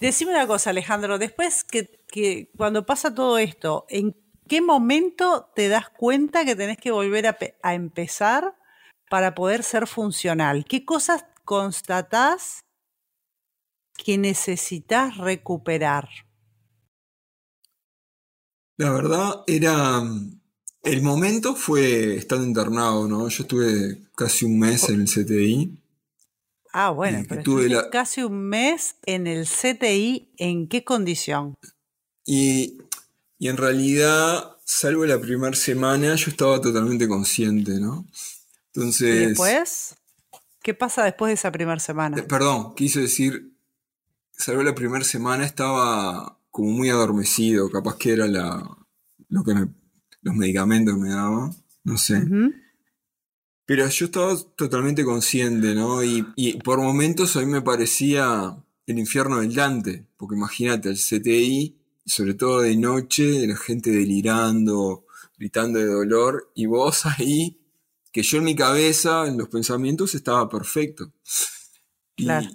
Decime 0.00 0.30
una 0.30 0.46
cosa, 0.46 0.70
Alejandro, 0.70 1.18
después 1.18 1.64
que, 1.64 2.50
cuando 2.56 2.86
pasa 2.86 3.12
todo 3.12 3.38
esto, 3.38 3.86
¿en 3.88 4.14
qué 4.46 4.60
momento 4.60 5.50
te 5.56 5.68
das 5.68 5.88
cuenta 5.88 6.44
que 6.44 6.54
tenés 6.54 6.78
que 6.78 6.92
volver 6.92 7.26
a, 7.26 7.36
a 7.62 7.74
empezar 7.74 8.54
para 9.08 9.34
poder 9.34 9.64
ser 9.64 9.88
funcional? 9.88 10.64
¿Qué 10.66 10.84
cosas 10.84 11.24
constatás 11.44 12.64
que 14.02 14.18
necesitas 14.18 15.16
recuperar? 15.18 16.08
La 18.76 18.90
verdad 18.90 19.42
era... 19.46 20.02
El 20.82 21.02
momento 21.02 21.54
fue 21.54 22.16
estando 22.16 22.46
internado, 22.46 23.06
¿no? 23.06 23.28
Yo 23.28 23.42
estuve 23.42 23.98
casi 24.16 24.46
un 24.46 24.58
mes 24.58 24.88
en 24.88 25.02
el 25.02 25.06
CTI. 25.06 25.78
Ah, 26.72 26.88
bueno, 26.90 27.22
pero 27.28 27.40
estuve 27.40 27.90
casi 27.90 28.22
un 28.22 28.48
mes 28.48 28.96
en 29.04 29.26
el 29.26 29.46
CTI, 29.46 30.30
¿en 30.38 30.68
qué 30.68 30.84
condición? 30.84 31.54
Y, 32.24 32.78
y 33.38 33.48
en 33.48 33.58
realidad, 33.58 34.56
salvo 34.64 35.04
la 35.04 35.20
primera 35.20 35.54
semana, 35.54 36.14
yo 36.14 36.30
estaba 36.30 36.60
totalmente 36.62 37.06
consciente, 37.06 37.78
¿no? 37.78 38.06
Entonces... 38.72 39.22
¿Y 39.22 39.26
después? 39.26 39.96
¿Qué 40.62 40.72
pasa 40.72 41.04
después 41.04 41.28
de 41.28 41.34
esa 41.34 41.52
primera 41.52 41.80
semana? 41.80 42.18
Eh, 42.18 42.22
perdón, 42.22 42.74
quise 42.74 43.00
decir, 43.00 43.49
salvo 44.40 44.62
la 44.62 44.74
primera 44.74 45.04
semana, 45.04 45.44
estaba 45.44 46.38
como 46.50 46.70
muy 46.70 46.88
adormecido, 46.88 47.70
capaz 47.70 47.96
que 47.96 48.12
era 48.12 48.26
la, 48.26 48.76
lo 49.28 49.44
que 49.44 49.54
los 50.22 50.34
medicamentos 50.34 50.96
me 50.98 51.10
daban, 51.10 51.54
no 51.84 51.98
sé. 51.98 52.22
Pero 53.66 53.88
yo 53.88 54.06
estaba 54.06 54.36
totalmente 54.56 55.04
consciente, 55.04 55.74
¿no? 55.74 56.02
Y, 56.02 56.26
y, 56.34 56.58
por 56.58 56.80
momentos 56.80 57.36
a 57.36 57.40
mí 57.40 57.46
me 57.46 57.62
parecía 57.62 58.56
el 58.86 58.98
infierno 58.98 59.40
del 59.40 59.54
Dante, 59.54 60.06
porque 60.16 60.34
imagínate, 60.34 60.88
el 60.88 60.96
CTI, 60.96 61.76
sobre 62.04 62.34
todo 62.34 62.62
de 62.62 62.76
noche, 62.76 63.46
la 63.46 63.56
gente 63.56 63.90
delirando, 63.90 65.04
gritando 65.38 65.78
de 65.78 65.86
dolor, 65.86 66.50
y 66.54 66.66
vos 66.66 67.06
ahí, 67.06 67.60
que 68.10 68.22
yo 68.22 68.38
en 68.38 68.44
mi 68.44 68.56
cabeza, 68.56 69.28
en 69.28 69.38
los 69.38 69.48
pensamientos, 69.48 70.14
estaba 70.14 70.48
perfecto. 70.48 71.12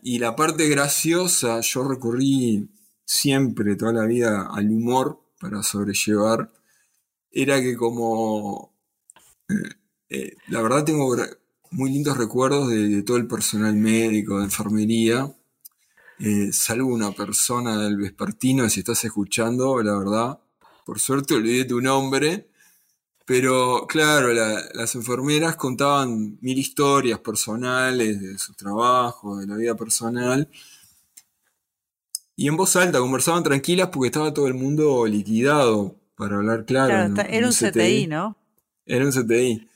Y, 0.03 0.19
la 0.19 0.35
parte 0.35 0.67
graciosa, 0.67 1.59
yo 1.61 1.87
recurrí 1.87 2.69
siempre, 3.05 3.75
toda 3.75 3.93
la 3.93 4.05
vida, 4.05 4.47
al 4.51 4.69
humor 4.69 5.19
para 5.39 5.63
sobrellevar. 5.63 6.51
Era 7.31 7.61
que 7.61 7.75
como... 7.75 8.73
Eh, 9.49 9.53
eh, 10.09 10.35
la 10.47 10.61
verdad 10.61 10.83
tengo 10.83 11.15
muy 11.71 11.91
lindos 11.91 12.17
recuerdos 12.17 12.69
de, 12.69 13.03
todo 13.03 13.17
el 13.17 13.27
personal 13.27 13.75
médico, 13.75 14.39
de 14.39 14.45
enfermería. 14.45 15.33
Eh, 16.19 16.51
salvo 16.53 16.87
una 16.87 17.11
persona 17.11 17.77
del 17.83 17.97
vespertino, 17.97 18.69
si 18.69 18.79
estás 18.79 19.03
escuchando, 19.03 19.81
la 19.81 19.97
verdad. 19.97 20.39
Por 20.85 20.99
suerte 20.99 21.35
olvidé 21.35 21.65
tu 21.65 21.81
nombre. 21.81 22.49
Pero 23.25 23.87
claro, 23.87 24.31
las 24.31 24.93
enfermeras 24.93 25.55
contaban 25.55 26.37
mil 26.41 26.57
historias 26.59 27.19
personales 27.19 28.21
de 28.21 28.37
su 28.37 28.53
trabajo, 28.53 29.37
de 29.37 29.47
la 29.47 29.55
vida 29.55 29.75
personal. 29.75 30.47
Y 32.35 32.47
en 32.47 32.55
voz 32.55 32.75
alta, 32.75 32.99
conversaban 32.99 33.43
tranquilas 33.43 33.89
porque 33.91 34.07
estaba 34.07 34.33
todo 34.33 34.47
el 34.47 34.53
mundo 34.53 35.07
liquidado, 35.07 35.95
para 36.15 36.35
hablar 36.35 36.65
claro. 36.65 37.13
claro 37.13 37.29
era 37.29 37.47
un 37.47 37.53
CTI, 37.53 38.07
¿no? 38.07 38.37
Era 38.85 39.05
un 39.05 39.11
CTI. 39.11 39.67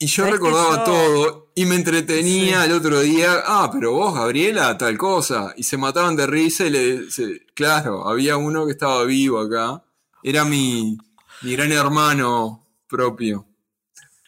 Y 0.00 0.06
yo 0.06 0.30
recordaba 0.30 0.84
todo 0.84 1.50
y 1.56 1.66
me 1.66 1.74
entretenía 1.74 2.64
el 2.64 2.72
otro 2.72 3.00
día, 3.00 3.42
ah, 3.44 3.68
pero 3.70 3.92
vos, 3.92 4.14
Gabriela, 4.14 4.78
tal 4.78 4.96
cosa. 4.96 5.52
Y 5.56 5.64
se 5.64 5.76
mataban 5.76 6.16
de 6.16 6.26
risa 6.26 6.64
y 6.64 6.70
le... 6.70 7.08
claro, 7.52 8.08
había 8.08 8.36
uno 8.36 8.64
que 8.64 8.72
estaba 8.72 9.04
vivo 9.04 9.40
acá. 9.40 9.82
Era 10.22 10.44
mi, 10.44 10.96
mi 11.42 11.52
gran 11.52 11.72
hermano 11.72 12.67
propio. 12.88 13.46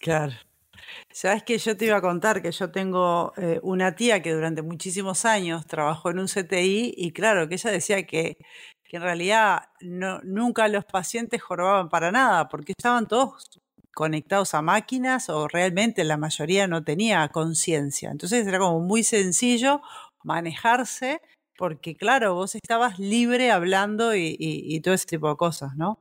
Claro. 0.00 0.34
Sabes 1.12 1.42
que 1.42 1.58
yo 1.58 1.76
te 1.76 1.86
iba 1.86 1.96
a 1.96 2.00
contar 2.00 2.42
que 2.42 2.52
yo 2.52 2.70
tengo 2.70 3.32
eh, 3.36 3.60
una 3.62 3.94
tía 3.94 4.22
que 4.22 4.32
durante 4.32 4.62
muchísimos 4.62 5.24
años 5.24 5.66
trabajó 5.66 6.10
en 6.10 6.20
un 6.20 6.26
CTI 6.26 6.94
y 6.96 7.12
claro, 7.12 7.48
que 7.48 7.54
ella 7.54 7.70
decía 7.70 8.06
que, 8.06 8.38
en 8.92 9.02
realidad 9.02 9.68
no, 9.80 10.20
nunca 10.22 10.66
los 10.66 10.84
pacientes 10.84 11.40
jorobaban 11.40 11.88
para 11.88 12.10
nada 12.10 12.48
porque 12.48 12.72
estaban 12.76 13.06
todos 13.06 13.60
conectados 13.94 14.54
a 14.54 14.62
máquinas 14.62 15.28
o 15.28 15.46
realmente 15.46 16.02
la 16.04 16.16
mayoría 16.16 16.66
no 16.66 16.82
tenía 16.82 17.28
conciencia. 17.28 18.10
Entonces 18.10 18.46
era 18.46 18.58
como 18.58 18.80
muy 18.80 19.04
sencillo 19.04 19.80
manejarse 20.24 21.20
porque 21.56 21.96
claro, 21.96 22.34
vos 22.34 22.54
estabas 22.56 22.98
libre 22.98 23.52
hablando 23.52 24.14
y 24.16 24.80
todo 24.82 24.94
ese 24.94 25.06
tipo 25.06 25.28
de 25.28 25.36
cosas, 25.36 25.76
¿no? 25.76 25.98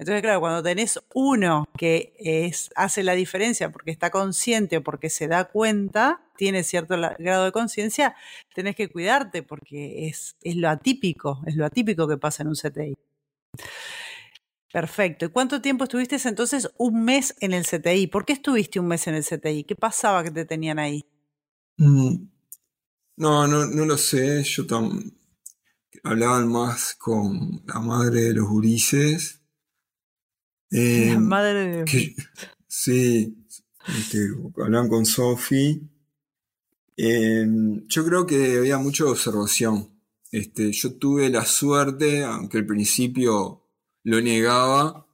Entonces, 0.00 0.22
claro, 0.22 0.40
cuando 0.40 0.62
tenés 0.62 0.98
uno 1.12 1.68
que 1.76 2.14
es, 2.18 2.70
hace 2.74 3.02
la 3.02 3.12
diferencia 3.12 3.70
porque 3.70 3.90
está 3.90 4.08
consciente 4.08 4.78
o 4.78 4.82
porque 4.82 5.10
se 5.10 5.28
da 5.28 5.44
cuenta, 5.44 6.22
tiene 6.38 6.64
cierto 6.64 6.96
grado 7.18 7.44
de 7.44 7.52
conciencia, 7.52 8.16
tenés 8.54 8.76
que 8.76 8.88
cuidarte 8.88 9.42
porque 9.42 10.08
es, 10.08 10.36
es 10.40 10.56
lo 10.56 10.70
atípico, 10.70 11.42
es 11.46 11.54
lo 11.54 11.66
atípico 11.66 12.08
que 12.08 12.16
pasa 12.16 12.42
en 12.42 12.48
un 12.48 12.54
CTI. 12.54 12.96
Perfecto. 14.72 15.26
¿Y 15.26 15.28
cuánto 15.28 15.60
tiempo 15.60 15.84
estuviste 15.84 16.16
entonces? 16.26 16.70
Un 16.78 17.04
mes 17.04 17.36
en 17.40 17.52
el 17.52 17.66
CTI. 17.66 18.06
¿Por 18.06 18.24
qué 18.24 18.32
estuviste 18.32 18.80
un 18.80 18.86
mes 18.86 19.06
en 19.06 19.16
el 19.16 19.24
CTI? 19.24 19.64
¿Qué 19.64 19.76
pasaba 19.76 20.24
que 20.24 20.30
te 20.30 20.46
tenían 20.46 20.78
ahí? 20.78 21.04
Mm, 21.76 22.14
no, 23.18 23.46
no, 23.46 23.66
no 23.66 23.84
lo 23.84 23.98
sé. 23.98 24.44
Yo 24.44 24.66
tam... 24.66 25.12
hablaban 26.04 26.48
más 26.48 26.94
con 26.94 27.62
la 27.66 27.80
madre 27.80 28.22
de 28.22 28.32
los 28.32 28.48
gurises 28.48 29.39
eh, 30.70 31.16
madre 31.18 31.84
de 31.84 32.14
sí, 32.66 33.36
hablan 34.62 34.88
con 34.88 35.06
Sofi. 35.06 35.82
Eh, 36.96 37.46
yo 37.86 38.04
creo 38.04 38.26
que 38.26 38.58
había 38.58 38.78
mucha 38.78 39.04
observación. 39.04 39.88
Este, 40.30 40.70
yo 40.72 40.94
tuve 40.94 41.28
la 41.28 41.44
suerte, 41.44 42.22
aunque 42.22 42.58
al 42.58 42.66
principio 42.66 43.64
lo 44.04 44.20
negaba, 44.20 45.06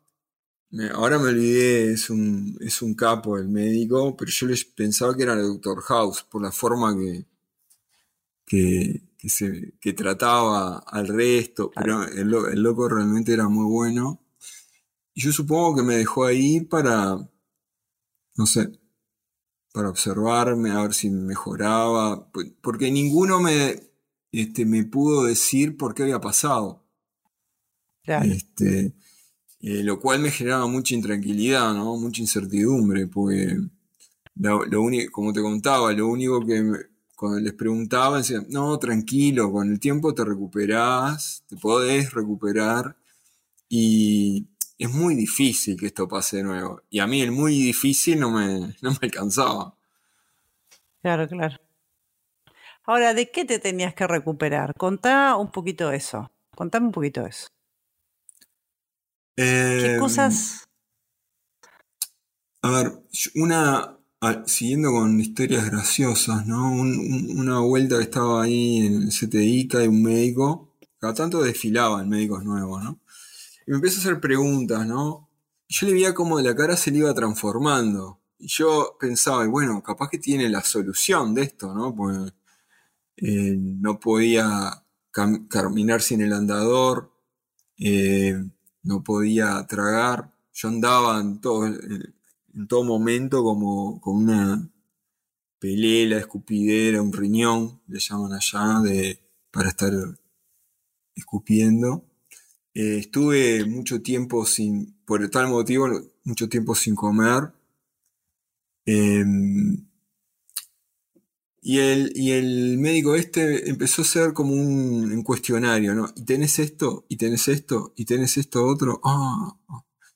ahora 0.95 1.19
me 1.19 1.31
olvidé, 1.31 1.93
es 1.93 2.11
un, 2.11 2.59
es 2.61 2.83
un 2.83 2.95
capo 2.95 3.39
el 3.39 3.49
médico, 3.49 4.17
pero 4.17 4.31
yo 4.31 4.47
pensaba 4.75 5.17
que 5.17 5.23
era 5.23 5.35
el 5.35 5.43
Doctor 5.43 5.81
House 5.83 6.23
por 6.23 6.43
la 6.43 6.53
forma 6.53 6.95
que, 6.97 7.25
que, 8.45 9.29
se, 9.29 9.75
que 9.81 9.93
trataba 9.93 10.79
al 10.79 11.09
resto, 11.09 11.71
pero 11.75 12.05
el, 12.05 12.33
el, 12.53 12.63
loco 12.63 12.89
realmente 12.89 13.33
era 13.33 13.49
muy 13.49 13.65
bueno. 13.65 14.21
Yo 15.17 15.33
supongo 15.33 15.77
que 15.77 15.83
me 15.83 15.97
dejó 15.97 16.27
ahí 16.27 16.61
para, 16.61 17.17
no 18.37 18.47
sé, 18.47 18.71
para 19.73 19.89
observarme, 19.89 20.71
a 20.71 20.83
ver 20.83 20.93
si 20.93 21.09
mejoraba, 21.09 22.31
porque 22.61 22.91
ninguno 22.91 23.41
me, 23.41 23.83
este, 24.31 24.67
me 24.67 24.85
pudo 24.85 25.25
decir 25.25 25.79
por 25.79 25.95
qué 25.95 26.03
había 26.03 26.21
pasado. 26.21 26.85
Este, 28.05 28.95
eh, 29.61 29.83
lo 29.83 29.99
cual 29.99 30.21
me 30.21 30.31
generaba 30.31 30.67
mucha 30.67 30.95
intranquilidad, 30.95 31.75
¿no? 31.75 31.97
Mucha 31.97 32.21
incertidumbre, 32.21 33.07
porque 33.07 33.57
lo, 34.35 34.83
único, 34.83 35.11
como 35.13 35.33
te 35.33 35.41
contaba, 35.41 35.93
lo 35.93 36.09
único 36.09 36.45
que 36.45 36.63
cuando 37.17 37.41
les 37.41 37.55
preguntaban, 37.55 38.21
decían, 38.21 38.47
no, 38.51 38.79
tranquilo, 38.79 39.51
con 39.51 39.73
el 39.73 39.81
tiempo 39.81 40.13
te 40.15 40.27
recuperás, 40.27 41.43
te 41.49 41.57
podés 41.57 42.13
recuperar 42.13 42.97
y 43.69 44.47
es 44.79 44.91
muy 44.91 45.15
difícil 45.15 45.77
que 45.79 45.87
esto 45.87 46.09
pase 46.09 46.39
de 46.39 46.43
nuevo. 46.45 46.83
Y 46.91 47.01
a 47.01 47.07
mí 47.07 47.23
el 47.23 47.33
muy 47.33 47.55
difícil 47.55 48.21
no 48.21 48.31
me, 48.31 48.75
no 48.83 48.91
me 48.93 48.99
alcanzaba. 49.03 49.75
Claro, 51.03 51.27
claro. 51.29 51.57
Ahora, 52.85 53.13
¿de 53.13 53.31
qué 53.31 53.45
te 53.45 53.59
tenías 53.59 53.95
que 53.95 54.07
recuperar? 54.07 54.73
Contá 54.79 55.37
un 55.37 55.51
poquito 55.51 55.93
eso. 55.93 56.31
Contame 56.55 56.87
un 56.87 56.93
poquito 56.93 57.27
eso. 57.27 57.49
¿Qué 59.77 59.89
Em, 59.89 59.95
cosas? 59.95 60.67
a 62.63 62.71
ver, 62.71 62.93
una, 63.37 63.97
siguiendo 64.47 64.91
con 64.93 65.19
historias 65.21 65.71
graciosas, 65.71 66.47
¿no? 66.47 66.71
Un- 66.73 66.99
un- 66.99 67.39
una 67.41 67.61
vuelta 67.61 67.97
que 67.97 68.03
estaba 68.05 68.43
ahí 68.43 68.79
en 68.87 69.03
el 69.05 69.13
CTI, 69.13 69.69
hay 69.75 69.89
un 69.89 70.03
médico, 70.03 70.73
cada 70.99 71.15
tanto 71.15 71.43
desfilaban 71.43 72.09
médicos 72.09 72.45
nuevos, 72.45 72.83
¿no? 72.83 73.01
Y 73.67 73.71
me 73.71 73.77
empieza 73.77 73.99
a 73.99 74.01
hacer 74.03 74.21
preguntas, 74.21 74.87
¿no? 74.87 75.29
Yo 75.69 75.87
le 75.87 75.93
veía 75.95 76.15
como 76.15 76.41
la 76.41 76.55
cara 76.55 76.77
se 76.77 76.91
le 76.91 76.99
iba 76.99 77.15
transformando. 77.15 78.21
Y 78.39 78.49
yo 78.49 78.97
pensaba, 79.01 79.45
y 79.45 79.49
bueno, 79.49 79.83
capaz 79.83 80.09
que 80.11 80.19
tiene 80.19 80.49
la 80.49 80.63
solución 80.63 81.35
de 81.35 81.43
esto, 81.43 81.75
¿no? 81.75 81.95
Porque 81.95 82.33
eh, 83.19 83.57
no 83.59 84.01
podía 84.01 84.85
cam- 85.13 85.49
caminar 85.49 86.03
sin 86.03 86.21
el 86.23 86.33
andador, 86.33 87.13
eh, 87.79 88.37
no 88.85 89.05
podía 89.05 89.67
tragar. 89.69 90.33
Yo 90.55 90.69
andaba 90.69 91.21
en 91.21 91.41
todo, 91.41 91.67
en 91.67 92.69
todo 92.69 92.85
momento 92.85 93.43
como 93.45 94.01
con 94.01 94.17
una 94.17 94.69
pelela, 95.59 96.19
escupidera, 96.19 97.03
un 97.03 97.13
riñón, 97.13 97.81
le 97.89 98.01
llaman 98.01 98.33
allá, 98.35 98.81
de, 98.83 99.21
para 99.53 99.71
estar 99.71 99.93
escupiendo. 101.17 102.06
Eh, 102.79 102.99
estuve 102.99 103.65
mucho 103.65 104.03
tiempo 104.03 104.45
sin, 104.45 104.99
por 105.07 105.27
tal 105.31 105.49
motivo, 105.49 105.89
mucho 106.25 106.47
tiempo 106.47 106.75
sin 106.75 106.95
comer. 106.95 107.51
Em, 108.85 109.87
y 111.63 111.79
el, 111.79 112.13
y 112.15 112.33
el 112.33 112.77
médico 112.79 113.15
este 113.15 113.71
empezó 113.71 114.03
a 114.03 114.05
ser 114.05 114.33
como 114.35 114.53
un, 114.53 115.11
un 115.11 115.23
cuestionario, 115.23 115.95
¿no? 115.95 116.13
Y 116.17 116.25
tenés 116.27 116.59
esto, 116.59 117.07
y 117.09 117.17
tenés 117.17 117.49
esto, 117.49 117.95
y 117.97 118.05
tenés 118.05 118.37
esto 118.37 118.67
otro. 118.67 119.01
Ah, 119.03 119.57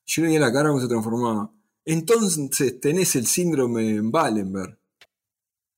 yo 0.04 0.22
le 0.22 0.28
veía 0.28 0.40
la 0.40 0.52
cara 0.52 0.68
como 0.68 0.82
se 0.82 0.88
transformaba. 0.88 1.50
Entonces 1.86 2.78
tenés 2.80 3.16
el 3.16 3.26
síndrome 3.26 3.84
de 3.84 4.00
Wallenberg. 4.02 4.78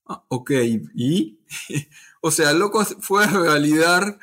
Ah, 0.07 0.25
ok, 0.29 0.51
¿y? 0.97 1.39
o 2.23 2.31
sea, 2.33 2.53
loco 2.53 2.85
fue 3.01 3.25
a 3.25 3.39
validar 3.39 4.19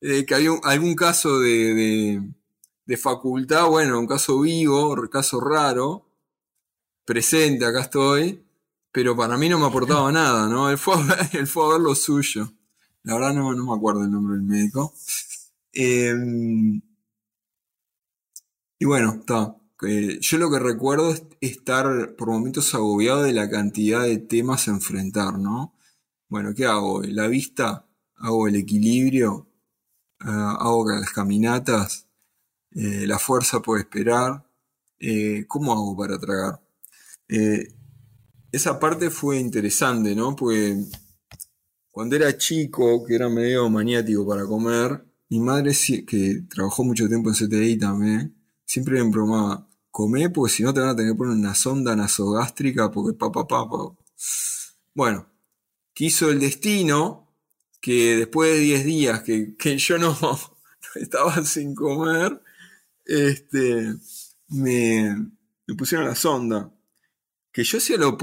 eh, 0.00 0.24
que 0.26 0.34
había 0.34 0.52
un- 0.52 0.60
algún 0.64 0.94
caso 0.94 1.40
de, 1.40 1.74
de- 1.74 2.22
de 2.86 2.96
facultad, 2.96 3.66
bueno, 3.68 3.98
un 3.98 4.06
caso 4.06 4.40
vivo, 4.40 4.90
un 4.92 5.08
caso 5.08 5.40
raro, 5.40 6.06
presente, 7.04 7.64
acá 7.64 7.82
estoy, 7.82 8.42
pero 8.92 9.16
para 9.16 9.36
mí 9.38 9.48
no 9.48 9.58
me 9.58 9.66
aportaba 9.66 10.12
nada, 10.12 10.48
¿no? 10.48 10.70
Él 10.70 10.78
fue 10.78 10.94
a 10.94 10.98
ver, 10.98 11.18
él 11.34 11.46
fue 11.46 11.64
a 11.66 11.68
ver 11.74 11.80
lo 11.80 11.94
suyo. 11.94 12.52
La 13.04 13.14
verdad 13.14 13.34
no, 13.34 13.54
no 13.54 13.66
me 13.66 13.74
acuerdo 13.76 14.04
el 14.04 14.10
nombre 14.10 14.34
del 14.36 14.44
médico. 14.44 14.94
Em, 15.72 16.80
y 18.78 18.84
bueno, 18.84 19.16
está. 19.20 19.56
Eh, 19.86 20.18
yo 20.20 20.38
lo 20.38 20.50
que 20.50 20.58
recuerdo 20.58 21.12
es 21.12 21.22
estar 21.40 22.16
por 22.16 22.28
momentos 22.28 22.74
agobiado 22.74 23.22
de 23.22 23.32
la 23.32 23.48
cantidad 23.48 24.02
de 24.02 24.18
temas 24.18 24.66
a 24.68 24.72
enfrentar, 24.72 25.38
¿no? 25.38 25.74
Bueno, 26.28 26.54
¿qué 26.54 26.66
hago? 26.66 27.02
La 27.04 27.28
vista, 27.28 27.86
hago 28.16 28.48
el 28.48 28.56
equilibrio, 28.56 29.47
ah, 30.20 30.56
hago 30.60 30.88
las 30.90 31.10
caminatas, 31.12 32.06
eh, 32.72 33.06
la 33.06 33.18
fuerza 33.18 33.60
puede 33.60 33.82
esperar. 33.82 34.44
eh, 35.00 35.44
¿cómo 35.48 35.72
hago 35.72 35.96
para 35.96 36.18
tragar? 36.18 36.60
Eh, 37.28 37.68
esa 38.52 38.78
parte 38.80 39.10
fue 39.10 39.38
interesante, 39.38 40.14
¿no? 40.14 40.34
Porque 40.36 40.84
cuando 41.90 42.16
era 42.16 42.36
chico, 42.36 43.04
que 43.04 43.14
era 43.14 43.28
medio 43.28 43.68
maniático 43.70 44.26
para 44.26 44.46
comer, 44.46 45.04
mi 45.30 45.40
madre, 45.40 45.72
que 46.06 46.44
trabajó 46.48 46.84
mucho 46.84 47.08
tiempo 47.08 47.28
en 47.30 47.34
CTI 47.36 47.78
también, 47.78 48.34
siempre 48.64 49.02
me 49.02 49.10
bromaba, 49.10 49.68
comé 49.90 50.30
porque 50.30 50.54
si 50.54 50.62
no 50.62 50.72
te 50.72 50.80
van 50.80 50.90
a 50.90 50.96
tener 50.96 51.12
que 51.12 51.18
poner 51.18 51.34
una 51.36 51.54
sonda 51.54 51.94
nasogástrica 51.96 52.90
porque 52.90 53.16
pa, 53.18 53.30
pa, 53.32 53.46
pa, 53.46 53.68
pa". 53.68 53.94
Bueno, 54.94 55.26
quiso 55.92 56.30
el 56.30 56.40
destino 56.40 57.27
que 57.80 58.16
después 58.16 58.52
de 58.52 58.58
10 58.58 58.84
días 58.84 59.22
que, 59.22 59.54
que 59.56 59.78
yo 59.78 59.98
no 59.98 60.16
estaba 60.94 61.44
sin 61.44 61.74
comer, 61.74 62.40
este, 63.04 63.94
me, 64.48 65.30
me 65.66 65.74
pusieron 65.74 66.06
la 66.06 66.14
sonda. 66.14 66.70
Que 67.52 67.64
yo 67.64 67.78
hacía 67.78 67.96
lo, 67.96 68.18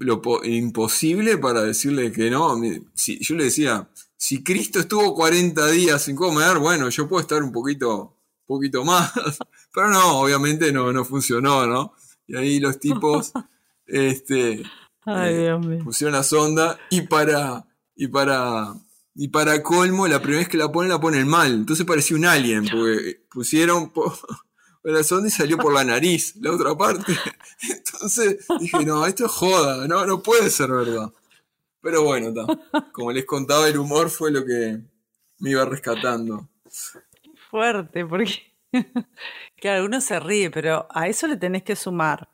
lo 0.00 0.22
po- 0.22 0.44
imposible 0.44 1.38
para 1.38 1.62
decirle 1.62 2.12
que 2.12 2.30
no. 2.30 2.60
Si- 2.94 3.18
yo 3.20 3.34
le 3.36 3.44
decía, 3.44 3.88
si 4.16 4.42
Cristo 4.42 4.80
estuvo 4.80 5.14
40 5.14 5.66
días 5.68 6.02
sin 6.02 6.16
comer, 6.16 6.58
bueno, 6.58 6.88
yo 6.88 7.08
puedo 7.08 7.20
estar 7.22 7.42
un 7.42 7.52
poquito, 7.52 8.16
poquito 8.46 8.84
más. 8.84 9.12
Pero 9.72 9.88
no, 9.88 10.20
obviamente 10.20 10.72
no, 10.72 10.92
no 10.92 11.04
funcionó, 11.04 11.66
¿no? 11.66 11.94
Y 12.26 12.36
ahí 12.36 12.58
los 12.60 12.78
tipos, 12.80 13.32
este, 13.86 14.62
Ay, 15.06 15.34
eh, 15.34 15.80
pusieron 15.84 16.14
la 16.14 16.22
sonda 16.22 16.78
y 16.90 17.02
para, 17.02 17.66
y 17.94 18.08
para, 18.08 18.74
y 19.14 19.28
para 19.28 19.62
colmo, 19.62 20.06
la 20.08 20.18
primera 20.20 20.40
vez 20.40 20.48
que 20.48 20.56
la 20.56 20.70
ponen, 20.72 20.90
la 20.90 21.00
ponen 21.00 21.28
mal. 21.28 21.52
Entonces 21.52 21.86
parecía 21.86 22.16
un 22.16 22.24
alien, 22.24 22.64
porque 22.68 23.22
pusieron 23.30 23.90
po- 23.90 24.16
la 24.82 25.02
sonda 25.04 25.28
y 25.28 25.30
salió 25.30 25.56
por 25.58 25.72
la 25.72 25.84
nariz, 25.84 26.34
la 26.36 26.52
otra 26.52 26.76
parte. 26.76 27.12
Entonces 27.70 28.44
dije, 28.60 28.84
no, 28.84 29.06
esto 29.06 29.26
es 29.26 29.30
joda, 29.32 29.86
no, 29.86 30.04
no 30.06 30.22
puede 30.22 30.50
ser 30.50 30.70
verdad. 30.70 31.12
Pero 31.80 32.02
bueno, 32.02 32.32
ta. 32.32 32.90
como 32.92 33.12
les 33.12 33.26
contaba, 33.26 33.68
el 33.68 33.78
humor 33.78 34.08
fue 34.10 34.30
lo 34.32 34.44
que 34.44 34.80
me 35.38 35.50
iba 35.50 35.64
rescatando. 35.66 36.48
Fuerte, 37.50 38.04
porque 38.06 38.54
claro, 39.56 39.84
uno 39.84 40.00
se 40.00 40.18
ríe, 40.18 40.50
pero 40.50 40.86
a 40.90 41.08
eso 41.08 41.26
le 41.26 41.36
tenés 41.36 41.62
que 41.62 41.76
sumar 41.76 42.30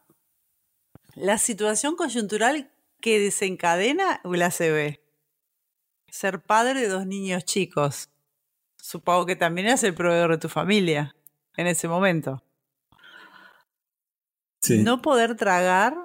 la 1.17 1.37
situación 1.37 1.97
coyuntural 1.97 2.71
que 3.01 3.19
desencadena 3.19 4.21
el 4.25 4.43
ACV. 4.43 5.00
Ser 6.11 6.43
padre 6.43 6.81
de 6.81 6.89
dos 6.89 7.07
niños 7.07 7.45
chicos. 7.45 8.11
Supongo 8.77 9.27
que 9.27 9.37
también 9.37 9.69
eras 9.69 9.85
el 9.85 9.95
proveedor 9.95 10.33
de 10.33 10.39
tu 10.39 10.49
familia 10.49 11.15
en 11.57 11.67
ese 11.67 11.89
momento. 11.89 12.43
Sí. 14.61 14.83
No 14.83 15.01
poder 15.01 15.37
tragar, 15.37 15.97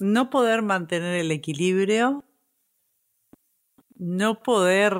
no 0.00 0.30
poder 0.30 0.62
mantener 0.62 1.14
el 1.14 1.30
equilibrio, 1.30 2.24
no 3.96 4.42
poder, 4.42 4.98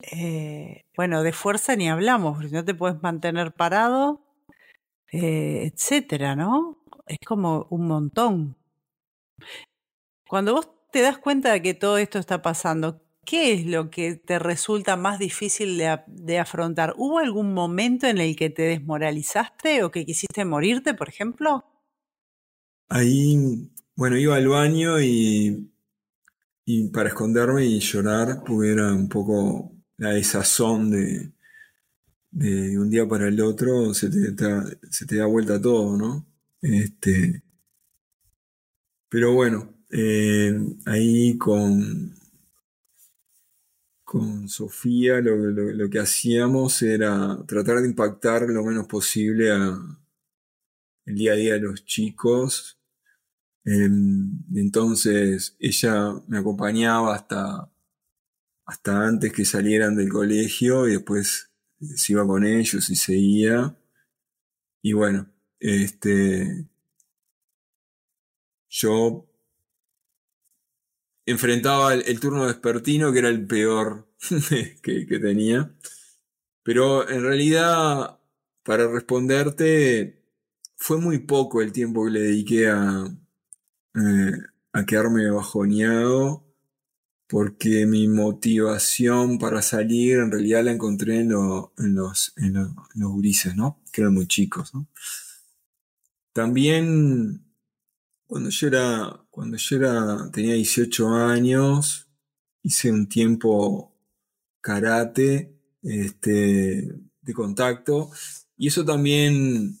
eh, 0.00 0.84
bueno, 0.96 1.22
de 1.22 1.32
fuerza 1.32 1.76
ni 1.76 1.88
hablamos, 1.88 2.36
porque 2.36 2.54
no 2.54 2.64
te 2.64 2.74
puedes 2.74 3.02
mantener 3.02 3.52
parado, 3.52 4.22
eh, 5.12 5.70
etcétera, 5.72 6.36
¿no? 6.36 6.78
Es 7.06 7.18
como 7.26 7.66
un 7.70 7.86
montón. 7.86 8.56
Cuando 10.28 10.54
vos 10.54 10.70
te 10.90 11.00
das 11.00 11.18
cuenta 11.18 11.52
de 11.52 11.62
que 11.62 11.74
todo 11.74 11.98
esto 11.98 12.18
está 12.18 12.42
pasando, 12.42 13.00
¿qué 13.28 13.52
es 13.52 13.66
lo 13.66 13.90
que 13.90 14.14
te 14.16 14.38
resulta 14.38 14.96
más 14.96 15.18
difícil 15.18 15.76
de, 15.76 16.38
afrontar? 16.38 16.94
¿Hubo 16.96 17.18
algún 17.18 17.52
momento 17.52 18.06
en 18.06 18.16
el 18.18 18.34
que 18.36 18.48
te 18.48 18.62
desmoralizaste 18.62 19.84
o 19.84 19.90
que 19.90 20.06
quisiste 20.06 20.46
morirte, 20.46 20.94
por 20.94 21.10
ejemplo? 21.10 21.66
Ahí, 22.88 23.70
bueno, 23.96 24.16
iba 24.16 24.36
al 24.36 24.48
baño 24.48 25.00
y, 25.00 25.70
y 26.64 26.88
para 26.90 27.10
esconderme 27.10 27.66
y 27.66 27.80
llorar, 27.80 28.42
porque 28.46 28.72
era 28.72 28.94
un 28.94 29.08
poco 29.08 29.72
la 29.98 30.10
desazón 30.10 30.90
de, 30.90 31.32
de 32.30 32.78
un 32.78 32.90
día 32.90 33.06
para 33.08 33.28
el 33.28 33.40
otro, 33.40 33.92
se 33.94 34.10
te, 34.10 34.32
da- 34.32 34.64
se 34.90 35.06
te 35.06 35.16
da 35.16 35.26
vuelta 35.26 35.60
todo, 35.60 35.96
¿no? 35.96 36.26
Este, 36.62 37.42
pero 39.08 39.32
bueno, 39.34 39.74
eh, 39.90 40.54
ahí 40.86 41.36
con, 41.38 42.17
con 44.12 44.48
Sofía 44.48 45.20
lo, 45.20 45.36
lo- 45.36 45.90
que 45.90 45.98
hacíamos 46.00 46.82
era 46.82 47.38
tratar 47.46 47.80
de 47.80 47.88
impactar 47.88 48.42
lo 48.48 48.64
menos 48.64 48.86
posible 48.86 49.50
el 51.06 51.14
día 51.16 51.32
a 51.32 51.36
día 51.36 51.54
de 51.54 51.60
los 51.60 51.84
chicos. 51.84 52.78
Em, 53.64 54.42
entonces 54.56 55.56
ella 55.60 56.14
me 56.28 56.38
acompañaba 56.38 57.14
hasta, 57.16 57.70
hasta 58.66 59.06
antes 59.06 59.32
que 59.32 59.44
salieran 59.44 59.96
del 59.96 60.10
colegio 60.10 60.88
y 60.88 60.92
después 60.92 61.50
se 61.96 62.12
iba 62.12 62.26
con 62.26 62.44
ellos 62.46 62.90
y 62.90 62.96
seguía. 62.96 63.76
Y 64.82 64.92
bueno, 64.92 65.28
este, 65.60 66.66
yo 68.68 69.27
enfrentaba 71.30 71.94
el, 71.94 72.20
turno 72.20 72.46
despertino, 72.46 73.12
que 73.12 73.18
era 73.18 73.28
el 73.28 73.46
peor 73.46 74.08
que, 74.82 75.18
tenía. 75.20 75.70
Pero 76.62 77.08
en 77.08 77.22
realidad, 77.22 78.18
para 78.62 78.88
responderte, 78.88 80.22
fue 80.76 80.98
muy 80.98 81.18
poco 81.18 81.60
el 81.60 81.72
tiempo 81.72 82.04
que 82.04 82.10
le 82.12 82.20
dediqué 82.20 82.68
a, 82.68 83.04
eh, 83.94 84.32
a 84.72 84.86
quedarme 84.86 85.30
bajoneado, 85.30 86.44
porque 87.26 87.84
mi 87.84 88.08
motivación 88.08 89.38
para 89.38 89.60
salir 89.60 90.18
en 90.18 90.30
realidad 90.30 90.64
la 90.64 90.72
encontré 90.72 91.20
en, 91.20 91.28
los, 91.30 91.70
en, 91.76 91.94
los, 91.94 92.32
¿no? 93.54 93.82
Que 93.92 94.00
eran 94.00 94.14
muy 94.14 94.26
chicos, 94.26 94.72
También 96.32 97.44
cuando 98.28 98.50
yo 98.50 98.68
era, 98.68 99.24
cuando 99.38 99.56
yo 99.56 99.76
era, 99.76 100.30
tenía 100.32 100.54
18 100.54 101.10
años, 101.10 102.08
hice 102.64 102.90
un 102.90 103.08
tiempo 103.08 103.94
karate, 104.60 105.54
este, 105.80 106.92
de 107.22 107.32
contacto, 107.32 108.10
y 108.56 108.66
eso 108.66 108.84
también, 108.84 109.78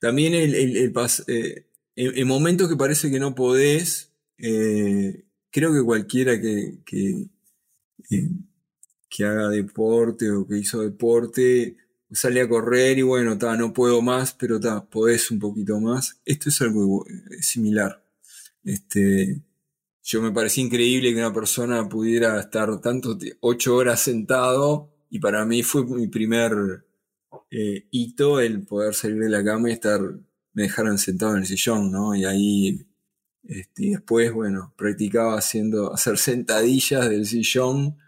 también 0.00 0.34
el, 0.34 0.56
el, 0.56 0.92
eh, 1.28 1.66
en, 1.94 2.26
momentos 2.26 2.68
que 2.68 2.74
parece 2.74 3.12
que 3.12 3.20
no 3.20 3.32
podés, 3.36 4.10
eh, 4.38 5.24
creo 5.52 5.72
que 5.72 5.84
cualquiera 5.84 6.40
que, 6.40 6.80
eh, 8.10 8.28
que, 9.08 9.24
haga 9.24 9.50
deporte 9.50 10.32
o 10.32 10.48
que 10.48 10.58
hizo 10.58 10.80
deporte 10.80 11.76
sale 12.10 12.40
a 12.40 12.48
correr 12.48 12.98
y 12.98 13.02
bueno, 13.02 13.36
no 13.36 13.72
puedo 13.72 14.02
más, 14.02 14.32
pero 14.34 14.58
ta, 14.58 14.84
podés 14.84 15.30
un 15.30 15.38
poquito 15.38 15.78
más. 15.78 16.20
Esto 16.24 16.48
es 16.48 16.60
algo 16.60 17.06
eh, 17.06 17.40
similar. 17.40 18.01
Este, 18.64 19.42
yo 20.02 20.22
me 20.22 20.32
parecía 20.32 20.64
increíble 20.64 21.12
que 21.12 21.18
una 21.18 21.32
persona 21.32 21.88
pudiera 21.88 22.40
estar 22.40 22.80
tanto 22.80 23.18
ocho 23.40 23.76
horas 23.76 24.00
sentado 24.00 24.92
y 25.10 25.20
para 25.20 25.44
mí 25.44 25.62
fue 25.62 25.84
mi 25.84 26.08
primer 26.08 26.84
eh, 27.50 27.86
hito 27.90 28.40
el 28.40 28.64
poder 28.64 28.94
salir 28.94 29.18
de 29.18 29.28
la 29.28 29.44
cama 29.44 29.68
y 29.68 29.74
estar, 29.74 30.00
me 30.54 30.62
dejaran 30.62 30.98
sentado 30.98 31.32
en 31.32 31.40
el 31.40 31.46
sillón, 31.46 31.92
¿no? 31.92 32.14
Y 32.14 32.24
ahí, 32.24 32.86
este, 33.44 33.90
después, 33.90 34.32
bueno, 34.32 34.72
practicaba 34.76 35.36
haciendo, 35.36 35.92
hacer 35.94 36.18
sentadillas 36.18 37.08
del 37.08 37.26
sillón 37.26 37.98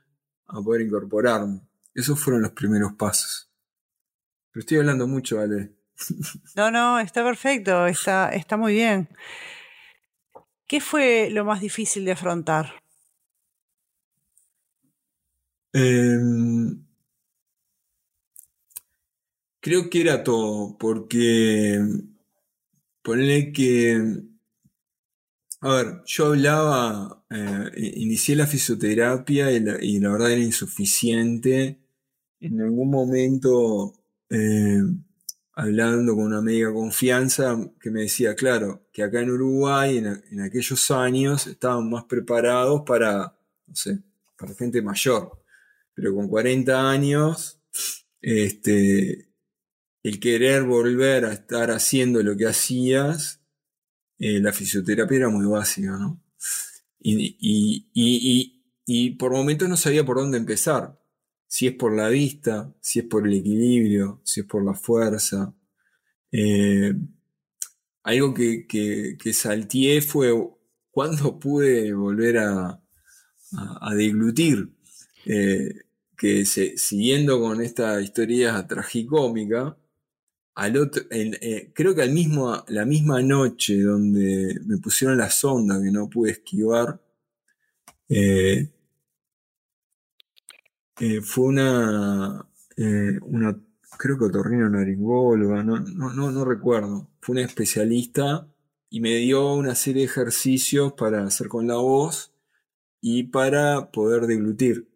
a 0.47 0.61
poder 0.62 0.83
incorporarme. 0.83 1.61
Esos 1.95 2.19
fueron 2.19 2.43
los 2.43 2.53
primeros 2.53 2.95
pasos. 2.95 3.51
Pero 4.51 4.61
estoy 4.61 4.79
hablando 4.79 5.07
mucho, 5.07 5.40
Ale. 5.40 5.75
No, 6.57 6.71
no, 6.71 6.99
está 6.99 7.23
perfecto, 7.23 7.87
está, 7.87 8.31
está 8.31 8.57
muy 8.57 8.73
bien. 8.75 9.09
¿Qué 10.74 10.80
fue 10.80 11.30
lo 11.30 11.44
más 11.44 11.60
difícil 11.60 12.04
de 12.04 12.10
afrontar? 12.10 12.82
Em, 15.72 16.84
creo 19.60 19.88
que 19.88 20.00
era 20.00 20.24
todo, 20.24 20.76
porque 20.76 21.78
ponele 23.02 23.52
que, 23.52 24.20
a 25.60 25.68
ver, 25.76 26.02
yo 26.06 26.26
hablaba, 26.26 27.24
eh, 27.30 27.92
inicié 27.94 28.34
la 28.34 28.48
fisioterapia 28.48 29.52
y 29.52 29.60
la, 29.60 30.10
verdad 30.10 30.32
era 30.32 30.42
insuficiente. 30.42 31.78
En 32.40 32.60
algún 32.60 32.90
momento 32.90 33.94
eh, 34.28 34.82
hablando 35.57 36.14
con 36.14 36.25
una 36.25 36.38
amiga 36.38 36.73
confianza 36.73 37.57
que 37.81 37.90
me 37.90 38.03
decía, 38.03 38.35
claro, 38.35 38.88
que 38.93 39.03
acá 39.03 39.21
en 39.21 39.31
Uruguay 39.31 39.99
en, 39.99 40.40
aquellos 40.40 40.90
años 40.90 41.47
estaban 41.47 41.88
más 41.88 42.05
preparados 42.05 42.83
para, 42.83 43.37
no 43.67 43.75
sé, 43.75 44.01
para 44.37 44.55
gente 44.55 44.83
mayor. 44.83 45.43
Pero 45.95 46.14
con 46.14 46.29
40 46.29 46.90
años, 46.90 47.61
este, 48.21 49.29
el 50.03 50.21
querer 50.21 50.64
volver 50.64 51.25
a 51.25 51.33
estar 51.33 51.71
haciendo 51.71 52.23
lo 52.23 52.37
que 52.37 52.47
hacías, 52.47 53.40
eh, 54.19 54.40
la 54.40 54.53
fisioterapia 54.53 55.19
era 55.19 55.29
muy 55.29 55.47
básica, 55.47 55.90
¿no? 55.93 56.21
Y, 57.07 57.37
y, 57.93 58.64
y 58.87 59.11
por 59.11 59.33
momentos 59.33 59.69
no 59.69 59.77
sabía 59.77 60.05
por 60.05 60.17
dónde 60.17 60.38
empezar 60.38 60.99
si 61.55 61.69
es 61.69 61.75
por 61.75 61.95
la 61.95 62.09
vista, 62.09 62.75
si 62.81 62.99
es 62.99 63.05
por 63.05 63.29
el 63.29 63.35
equilibrio, 63.35 64.21
si 64.25 64.40
es 64.40 64.47
por 64.47 64.64
la 64.64 64.75
fuerza. 64.75 65.55
Eh, 66.33 66.93
algo 68.03 68.35
que, 68.35 68.67
que, 68.67 69.33
fue 70.03 70.33
cuando 70.90 71.38
pude 71.38 71.93
volver 71.93 72.38
a, 72.38 72.83
deglutir. 73.97 74.69
Eh, 75.27 75.83
que 76.17 76.45
siguiendo 76.45 77.38
con 77.40 77.61
esta 77.61 78.01
historia 78.01 78.67
tragicómica, 78.67 79.77
eh, 80.59 81.71
creo 81.73 81.95
que 81.95 82.05
la 82.67 82.85
misma 82.85 83.23
noche 83.23 83.81
donde 83.81 84.59
me 84.67 84.79
pusieron 84.79 85.19
la 85.19 85.31
sonda 85.31 85.81
que 85.81 85.93
no 85.93 86.11
pude 86.11 86.33
esquivar, 86.33 87.01
fue 91.22 91.44
una, 91.44 92.48
eh, 92.76 93.18
una, 93.22 93.59
creo 93.98 94.18
que 94.18 94.24
otorrino 94.24 94.68
naringóloga, 94.68 95.62
no, 95.62 95.80
no, 95.80 96.30
no, 96.30 96.44
recuerdo. 96.44 97.09
Fue 97.20 97.35
una 97.35 97.44
especialista 97.44 98.48
y 98.90 99.00
me 99.00 99.16
dio 99.16 99.54
una 99.54 99.74
serie 99.74 100.02
de 100.02 100.07
ejercicios 100.07 100.92
para 100.92 101.24
hacer 101.24 101.48
con 101.48 101.66
la 101.66 101.76
voz 101.76 102.33
y 103.00 103.24
para 103.24 103.90
poder 103.90 104.26
deglutir. 104.26 104.88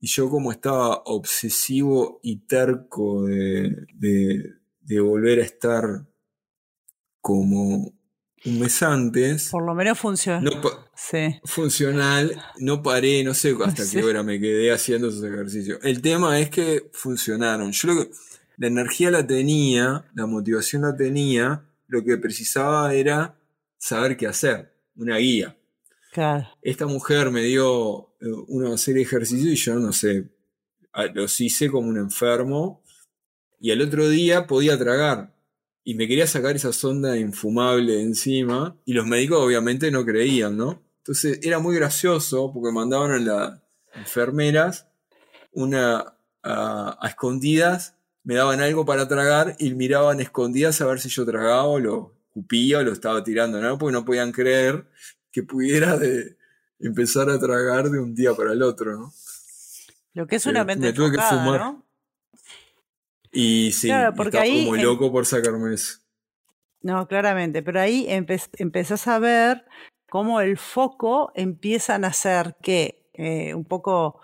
Y 0.00 0.08
yo 0.08 0.28
como 0.28 0.50
estaba 0.50 1.02
obsesivo 1.04 2.18
y 2.22 2.46
terco 2.46 3.24
de, 3.24 3.86
de 4.80 5.00
volver 5.00 5.38
a 5.40 5.44
estar 5.44 6.06
como 7.20 7.92
un 8.44 8.58
mes 8.58 8.82
antes. 8.82 9.50
Por 9.50 9.64
lo 9.64 9.74
menos 9.74 9.98
funciona. 9.98 10.50
Sí. 11.10 11.40
Funcional, 11.44 12.42
no 12.58 12.82
paré, 12.82 13.24
no 13.24 13.34
sé 13.34 13.56
hasta 13.64 13.84
qué 13.90 14.02
hora 14.02 14.22
me 14.22 14.40
quedé 14.40 14.72
haciendo 14.72 15.08
esos 15.08 15.24
ejercicios. 15.24 15.78
El 15.82 16.00
tema 16.02 16.38
es 16.40 16.50
que 16.50 16.90
funcionaron. 16.92 17.72
Yo 17.72 17.88
lo 17.88 18.02
que, 18.02 18.10
la 18.56 18.66
energía 18.66 19.10
la 19.10 19.26
tenía, 19.26 20.04
la 20.14 20.26
motivación 20.26 20.82
la 20.82 20.96
tenía, 20.96 21.64
lo 21.88 22.04
que 22.04 22.16
precisaba 22.16 22.94
era 22.94 23.36
saber 23.78 24.16
qué 24.16 24.26
hacer, 24.26 24.72
una 24.96 25.16
guía. 25.16 25.56
Claro. 26.12 26.46
Esta 26.60 26.86
mujer 26.86 27.30
me 27.30 27.42
dio 27.42 28.14
eh, 28.20 28.26
una 28.48 28.76
serie 28.76 29.00
de 29.00 29.06
ejercicios 29.06 29.52
y 29.52 29.56
yo 29.56 29.74
no 29.76 29.92
sé, 29.92 30.28
los 31.14 31.40
hice 31.40 31.70
como 31.70 31.88
un 31.88 31.98
enfermo 31.98 32.82
y 33.58 33.70
al 33.70 33.80
otro 33.80 34.08
día 34.08 34.46
podía 34.46 34.78
tragar 34.78 35.34
y 35.84 35.94
me 35.94 36.06
quería 36.06 36.26
sacar 36.26 36.54
esa 36.54 36.72
sonda 36.72 37.16
infumable 37.16 38.00
encima 38.00 38.76
y 38.84 38.92
los 38.92 39.06
médicos 39.06 39.40
obviamente 39.40 39.90
no 39.90 40.04
creían, 40.04 40.56
¿no? 40.56 40.81
Entonces 41.02 41.40
era 41.42 41.58
muy 41.58 41.74
gracioso 41.74 42.52
porque 42.52 42.72
mandaban 42.72 43.10
a 43.10 43.18
las 43.18 43.60
enfermeras 43.94 44.86
una 45.50 46.14
a, 46.44 46.98
escondidas, 47.08 47.96
me 48.22 48.36
daban 48.36 48.60
algo 48.60 48.86
para 48.86 49.08
tragar 49.08 49.56
y 49.58 49.74
miraban 49.74 50.20
escondidas 50.20 50.80
a 50.80 50.86
ver 50.86 51.00
si 51.00 51.08
yo 51.08 51.26
tragaba 51.26 51.64
o 51.64 51.80
lo 51.80 52.14
cupía 52.32 52.78
o 52.78 52.82
lo 52.82 52.92
estaba 52.92 53.24
tirando, 53.24 53.60
¿no? 53.60 53.78
Porque 53.78 53.92
no 53.92 54.04
podían 54.04 54.30
creer 54.30 54.86
que 55.32 55.42
pudiera 55.42 55.96
de 55.96 56.36
empezar 56.78 57.28
a 57.30 57.38
tragar 57.38 57.90
de 57.90 57.98
un 57.98 58.14
día 58.14 58.34
para 58.34 58.52
el 58.52 58.62
otro, 58.62 58.96
¿no? 58.96 59.12
Lo 60.14 60.26
que 60.28 60.36
es 60.36 60.46
una 60.46 60.64
mente 60.64 60.86
me 60.86 60.92
tuve 60.92 61.10
que 61.10 61.20
fumar. 61.20 61.60
¿no? 61.60 61.86
Y 63.32 63.72
sí, 63.72 63.90
porque 64.16 64.38
ahí, 64.38 64.66
como 64.66 64.76
loco 64.76 65.10
por 65.10 65.26
sacarme 65.26 65.74
eso. 65.74 65.98
No, 66.82 67.08
claramente, 67.08 67.62
pero 67.62 67.80
ahí 67.80 68.06
empezás 68.08 69.08
a 69.08 69.18
ver 69.18 69.64
cómo 70.12 70.42
el 70.42 70.58
foco 70.58 71.32
empieza 71.34 71.94
a 71.94 71.98
nacer 71.98 72.54
que 72.60 73.08
eh, 73.14 73.54
un 73.54 73.64
poco 73.64 74.20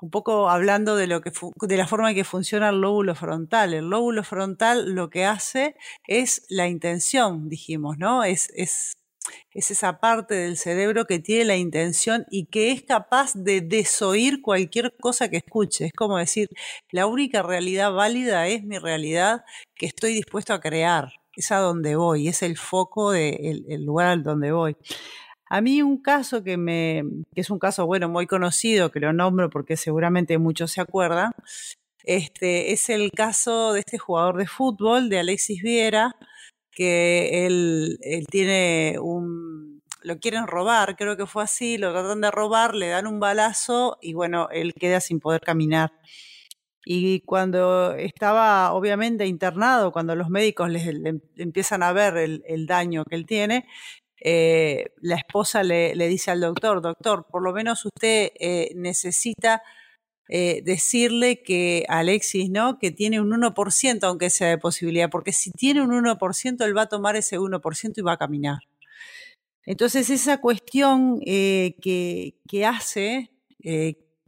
un 0.00 0.08
poco 0.08 0.48
hablando 0.48 0.94
de 0.94 1.08
lo 1.08 1.20
que 1.20 1.32
de 1.62 1.76
la 1.76 1.88
forma 1.88 2.10
en 2.10 2.14
que 2.14 2.22
funciona 2.22 2.68
el 2.68 2.80
lóbulo 2.80 3.16
frontal. 3.16 3.74
El 3.74 3.90
lóbulo 3.90 4.22
frontal 4.22 4.94
lo 4.94 5.10
que 5.10 5.24
hace 5.24 5.74
es 6.06 6.46
la 6.48 6.68
intención, 6.68 7.48
dijimos, 7.48 7.98
¿no? 7.98 8.22
Es, 8.22 8.52
es 8.54 8.92
es 9.52 9.72
esa 9.72 9.98
parte 9.98 10.34
del 10.34 10.56
cerebro 10.56 11.06
que 11.06 11.18
tiene 11.18 11.44
la 11.44 11.56
intención 11.56 12.24
y 12.30 12.46
que 12.46 12.70
es 12.70 12.82
capaz 12.82 13.32
de 13.34 13.62
desoír 13.62 14.42
cualquier 14.42 14.94
cosa 15.00 15.28
que 15.28 15.38
escuche. 15.38 15.86
Es 15.86 15.92
como 15.92 16.18
decir, 16.18 16.50
la 16.92 17.06
única 17.06 17.42
realidad 17.42 17.92
válida 17.92 18.46
es 18.46 18.62
mi 18.62 18.78
realidad 18.78 19.44
que 19.74 19.86
estoy 19.86 20.14
dispuesto 20.14 20.54
a 20.54 20.60
crear. 20.60 21.12
Es 21.34 21.50
a 21.50 21.58
donde 21.58 21.96
voy, 21.96 22.28
es 22.28 22.42
el 22.42 22.56
foco 22.58 23.10
del 23.12 23.64
el 23.68 23.84
lugar 23.84 24.08
al 24.08 24.22
donde 24.22 24.52
voy. 24.52 24.76
A 25.52 25.60
mí 25.60 25.82
un 25.82 25.98
caso 25.98 26.42
que, 26.42 26.56
me, 26.56 27.02
que 27.34 27.42
es 27.42 27.50
un 27.50 27.58
caso, 27.58 27.84
bueno, 27.84 28.08
muy 28.08 28.26
conocido, 28.26 28.90
que 28.90 29.00
lo 29.00 29.12
nombro 29.12 29.50
porque 29.50 29.76
seguramente 29.76 30.38
muchos 30.38 30.72
se 30.72 30.80
acuerdan, 30.80 31.32
este, 32.04 32.72
es 32.72 32.88
el 32.88 33.10
caso 33.12 33.74
de 33.74 33.80
este 33.80 33.98
jugador 33.98 34.38
de 34.38 34.46
fútbol, 34.46 35.10
de 35.10 35.18
Alexis 35.18 35.62
Viera, 35.62 36.16
que 36.70 37.44
él, 37.44 37.98
tiene 38.30 38.96
un, 38.98 39.82
lo 40.00 40.18
quieren 40.20 40.46
robar, 40.46 40.96
creo 40.96 41.18
que 41.18 41.26
fue 41.26 41.42
así, 41.42 41.76
lo 41.76 41.92
tratan 41.92 42.22
de 42.22 42.30
robar, 42.30 42.74
le 42.74 42.88
dan 42.88 43.06
un 43.06 43.20
balazo 43.20 43.98
y 44.00 44.14
bueno, 44.14 44.48
él 44.52 44.72
queda 44.72 45.00
sin 45.00 45.20
poder 45.20 45.42
caminar. 45.42 45.92
Y 46.84 47.20
cuando 47.20 47.94
estaba 47.94 48.72
obviamente 48.72 49.26
internado, 49.26 49.92
cuando 49.92 50.16
los 50.16 50.30
médicos 50.30 50.68
les, 50.70 50.86
empiezan 51.36 51.82
a 51.82 51.92
ver 51.92 52.16
el, 52.16 52.66
daño 52.66 53.04
que 53.04 53.14
él 53.14 53.26
tiene, 53.26 53.66
eh, 54.24 54.92
la 55.00 55.16
esposa 55.16 55.62
le, 55.62 55.94
dice 56.08 56.30
al 56.30 56.40
doctor, 56.40 56.80
doctor, 56.80 57.26
por 57.28 57.42
lo 57.42 57.52
menos 57.52 57.84
usted 57.84 58.30
eh, 58.38 58.70
necesita 58.76 59.62
eh, 60.28 60.62
decirle 60.64 61.42
que 61.42 61.84
Alexis, 61.88 62.48
¿no? 62.48 62.78
Que 62.78 62.92
tiene 62.92 63.20
un 63.20 63.30
1%, 63.32 64.04
aunque 64.04 64.30
sea 64.30 64.48
de 64.48 64.58
posibilidad, 64.58 65.10
porque 65.10 65.32
si 65.32 65.50
tiene 65.50 65.82
un 65.82 65.90
1%, 65.90 66.64
él 66.64 66.76
va 66.76 66.82
a 66.82 66.88
tomar 66.88 67.16
ese 67.16 67.38
1% 67.38 67.92
y 67.96 68.02
va 68.02 68.12
a 68.12 68.16
caminar. 68.16 68.58
Entonces, 69.64 70.08
esa 70.10 70.38
cuestión 70.40 71.20
que, 71.20 72.34
hace, 72.66 73.30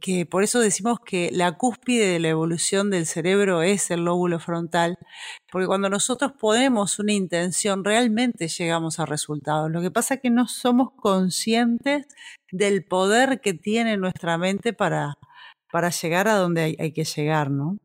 que 0.05 0.27
por 0.27 0.43
eso 0.43 0.59
decimos 0.59 0.99
que 1.03 1.31
la 1.33 1.53
cúspide 1.53 2.05
de 2.05 2.19
la 2.19 2.29
evolución 2.29 2.91
del 2.91 3.07
cerebro 3.07 3.63
es 3.63 3.89
el 3.89 4.05
lóbulo 4.05 4.39
frontal, 4.39 4.99
porque 5.51 5.65
cuando 5.65 5.89
nosotros 5.89 6.33
ponemos 6.39 6.99
una 6.99 7.11
intención, 7.11 7.83
realmente 7.83 8.47
llegamos 8.47 8.99
a 8.99 9.07
resultados. 9.07 9.71
Lo 9.71 9.81
que 9.81 9.89
pasa 9.89 10.13
es 10.13 10.21
que 10.21 10.29
no 10.29 10.47
somos 10.47 10.89
conscientes 10.95 12.05
del 12.51 12.85
poder 12.85 13.41
que 13.41 13.55
tiene 13.55 13.97
nuestra 13.97 14.37
mente 14.37 14.73
para, 14.73 15.15
para 15.71 15.89
llegar 15.89 16.27
a 16.27 16.35
donde 16.35 16.75
hay, 16.77 16.91
que 16.93 17.03
llegar, 17.03 17.49
¿no? 17.49 17.79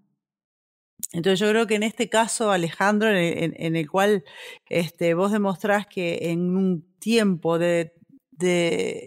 Entonces 1.13 1.41
yo 1.41 1.49
creo 1.49 1.67
que 1.67 1.77
en 1.77 1.85
este 1.85 2.11
caso, 2.11 2.51
Alejandro, 2.51 3.09
en, 3.09 3.77
el 3.77 3.91
cual 3.91 4.25
este, 4.69 5.15
vos 5.15 5.33
demostrás 5.33 5.87
que 5.87 6.31
en 6.33 6.55
un 6.55 6.87
tiempo 6.99 7.59
de, 7.59 7.95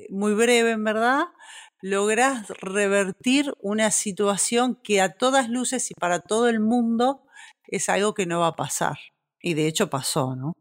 muy 0.10 0.34
breve, 0.34 0.72
en 0.72 0.84
verdad, 0.84 1.26
lográs 1.84 2.48
revertir 2.62 3.54
una 3.60 3.92
situación 3.92 4.80
que 4.82 5.02
a 5.02 5.18
todas 5.18 5.50
luces 5.50 5.92
y 5.92 5.94
para 5.94 6.20
todo 6.20 6.48
el 6.48 6.62
mundo 6.62 7.26
es 7.68 7.90
algo 7.90 8.14
que 8.14 8.26
no 8.26 8.40
va 8.40 8.48
a 8.48 8.56
pasar. 8.56 8.98
Y 9.42 9.54
de 9.54 9.68
hecho 9.68 9.90
pasó, 9.90 10.34
¿no? 10.38 10.54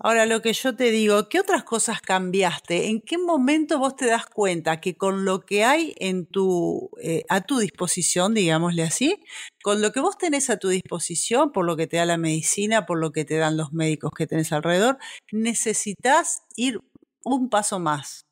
Ahora, 0.00 0.26
lo 0.26 0.42
que 0.42 0.52
yo 0.52 0.76
te 0.76 0.90
digo, 0.90 1.30
¿qué 1.30 1.40
otras 1.40 1.64
cosas 1.64 2.02
cambiaste? 2.02 2.88
¿En 2.88 3.00
qué 3.00 3.16
momento 3.16 3.78
vos 3.78 3.96
te 3.96 4.06
das 4.06 4.26
cuenta 4.26 4.80
que 4.80 4.96
con 4.96 5.24
lo 5.24 5.40
que 5.40 5.64
hay 5.64 5.94
en 5.98 6.26
tu, 6.26 6.90
eh, 7.02 7.24
a 7.30 7.40
tu 7.40 7.58
disposición, 7.58 8.34
digámosle 8.34 8.82
así, 8.82 9.16
con 9.62 9.80
lo 9.80 9.92
que 9.92 10.00
vos 10.00 10.18
tenés 10.18 10.50
a 10.50 10.58
tu 10.58 10.68
disposición, 10.68 11.52
por 11.52 11.64
lo 11.64 11.76
que 11.76 11.86
te 11.86 11.96
da 11.96 12.04
la 12.04 12.18
medicina, 12.18 12.84
por 12.84 12.98
lo 13.00 13.12
que 13.12 13.24
te 13.24 13.38
dan 13.38 13.56
los 13.56 13.72
médicos 13.72 14.10
que 14.14 14.26
tenés 14.26 14.52
alrededor, 14.52 14.98
necesitas 15.32 16.42
ir 16.54 16.80
un 17.24 17.48
paso 17.48 17.80
más 17.80 18.27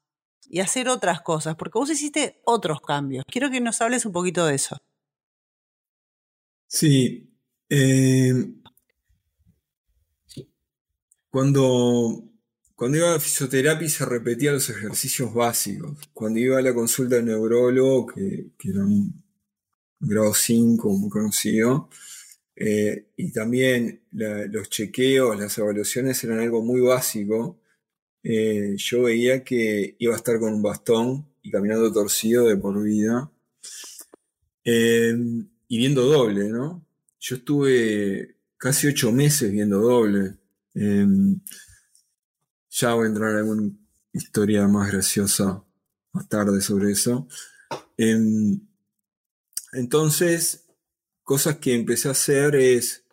y 0.49 0.61
hacer 0.61 0.89
otras 0.89 1.21
cosas, 1.23 1.57
porque 1.57 1.79
vos 1.79 1.91
hiciste 1.91 2.41
otros 2.45 2.81
cambios. 2.81 3.25
Quiero 3.31 3.51
que 3.51 3.61
nos 3.61 3.81
hables 3.81 4.07
un 4.07 4.13
poquito 4.13 4.47
de 4.47 4.55
eso. 4.55 4.77
Sí. 6.69 7.33
Eh, 7.69 8.33
cuando, 11.31 12.25
cuando 12.75 12.99
iba 12.99 13.15
a 13.15 13.21
fisioterapia 13.21 13.89
se 13.89 14.05
repetían 14.05 14.55
los 14.55 14.71
ejercicios 14.71 15.35
básicos. 15.35 15.99
Cuando 16.13 16.39
iba 16.41 16.59
a 16.59 16.63
la 16.63 16.75
consulta 16.75 17.17
del 17.17 17.27
neurólogo, 17.27 18.07
que, 18.07 18.53
era 18.65 18.81
un 18.85 19.23
grado 20.01 20.35
5 20.35 20.89
muy 20.91 21.11
conocido, 21.11 21.89
eh, 22.57 23.11
y 23.17 23.33
también 23.33 24.03
los 24.13 24.71
chequeos, 24.71 25.39
las 25.39 25.59
evaluaciones 25.59 26.23
eran 26.25 26.41
algo 26.41 26.63
muy 26.63 26.81
básico. 26.81 27.61
Eh, 28.29 28.75
yo 28.77 29.03
veía 29.03 29.45
que 29.45 29.95
iba 30.01 30.12
a 30.12 30.17
estar 30.17 30.41
con 30.41 30.53
un 30.53 30.61
bastón 30.61 31.29
y 31.43 31.51
caminando 31.53 31.93
torcido 31.93 32.49
de 32.49 32.57
por 32.57 32.83
vida. 32.83 33.31
Eh, 34.65 35.15
y 35.69 35.79
viendo 35.79 36.03
doble, 36.03 36.49
¿no? 36.49 36.85
Yo 37.21 37.37
estuve 37.37 38.37
casi 38.57 38.89
ocho 38.89 39.12
meses 39.12 39.53
viendo 39.53 39.79
doble. 39.79 40.39
Em, 40.75 41.41
ya 42.69 42.95
voy 42.95 43.05
a 43.05 43.09
entrar 43.09 43.31
en 43.31 43.37
alguna 43.37 43.71
historia 44.12 44.67
más 44.67 44.91
graciosa 44.91 45.62
más 46.12 46.29
tarde 46.29 46.61
sobre 46.61 46.91
eso. 46.91 47.29
Em, 47.97 48.61
entonces, 49.73 50.67
cosas 51.23 51.59
que 51.59 51.75
empecé 51.75 52.09
a 52.09 52.12
hacer 52.12 52.57
es, 52.57 53.05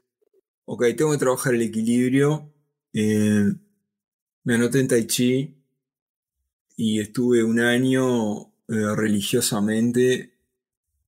ok, 0.65 0.85
tengo 0.97 1.11
que 1.11 1.17
trabajar 1.19 1.53
el 1.53 1.61
equilibrio. 1.61 2.51
Em, 2.93 3.62
me 4.43 4.55
anoté 4.55 4.79
en 4.79 4.87
Tai 4.87 5.07
Chi 5.07 5.55
y 6.75 6.99
estuve 6.99 7.43
un 7.43 7.59
año 7.59 8.53
eh, 8.67 8.95
religiosamente. 8.95 10.33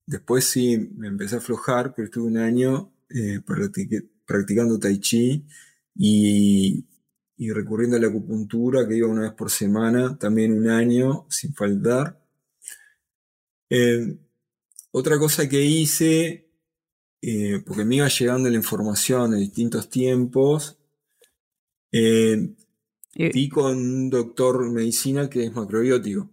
Después 0.06 0.44
sí 0.44 0.76
me 0.96 1.08
empecé 1.08 1.36
a 1.36 1.38
aflojar, 1.38 1.94
pero 1.94 2.06
estuve 2.06 2.26
un 2.26 2.36
año 2.36 2.92
eh, 3.08 3.40
practicando 4.26 4.78
Tai 4.78 4.98
Chi 5.00 5.44
y, 5.94 6.86
recurriendo 7.38 7.96
a 7.96 8.00
la 8.00 8.08
acupuntura, 8.08 8.86
que 8.88 8.96
iba 8.96 9.08
una 9.08 9.22
vez 9.22 9.32
por 9.32 9.50
semana, 9.50 10.18
también 10.18 10.52
un 10.52 10.68
año 10.68 11.26
sin 11.28 11.54
faltar. 11.54 12.20
Eh, 13.70 14.16
otra 14.90 15.18
cosa 15.18 15.48
que 15.48 15.62
hice, 15.62 16.48
porque 17.66 17.84
me 17.84 17.96
iba 17.96 18.08
llegando 18.08 18.48
la 18.48 18.56
información 18.56 19.34
en 19.34 19.40
distintos 19.40 19.88
tiempos, 19.90 20.78
di 23.14 23.48
con 23.48 23.76
un 23.76 24.10
doctor 24.10 24.70
medicina 24.70 25.28
que 25.30 25.44
es 25.44 25.52
macrobiótico. 25.52 26.30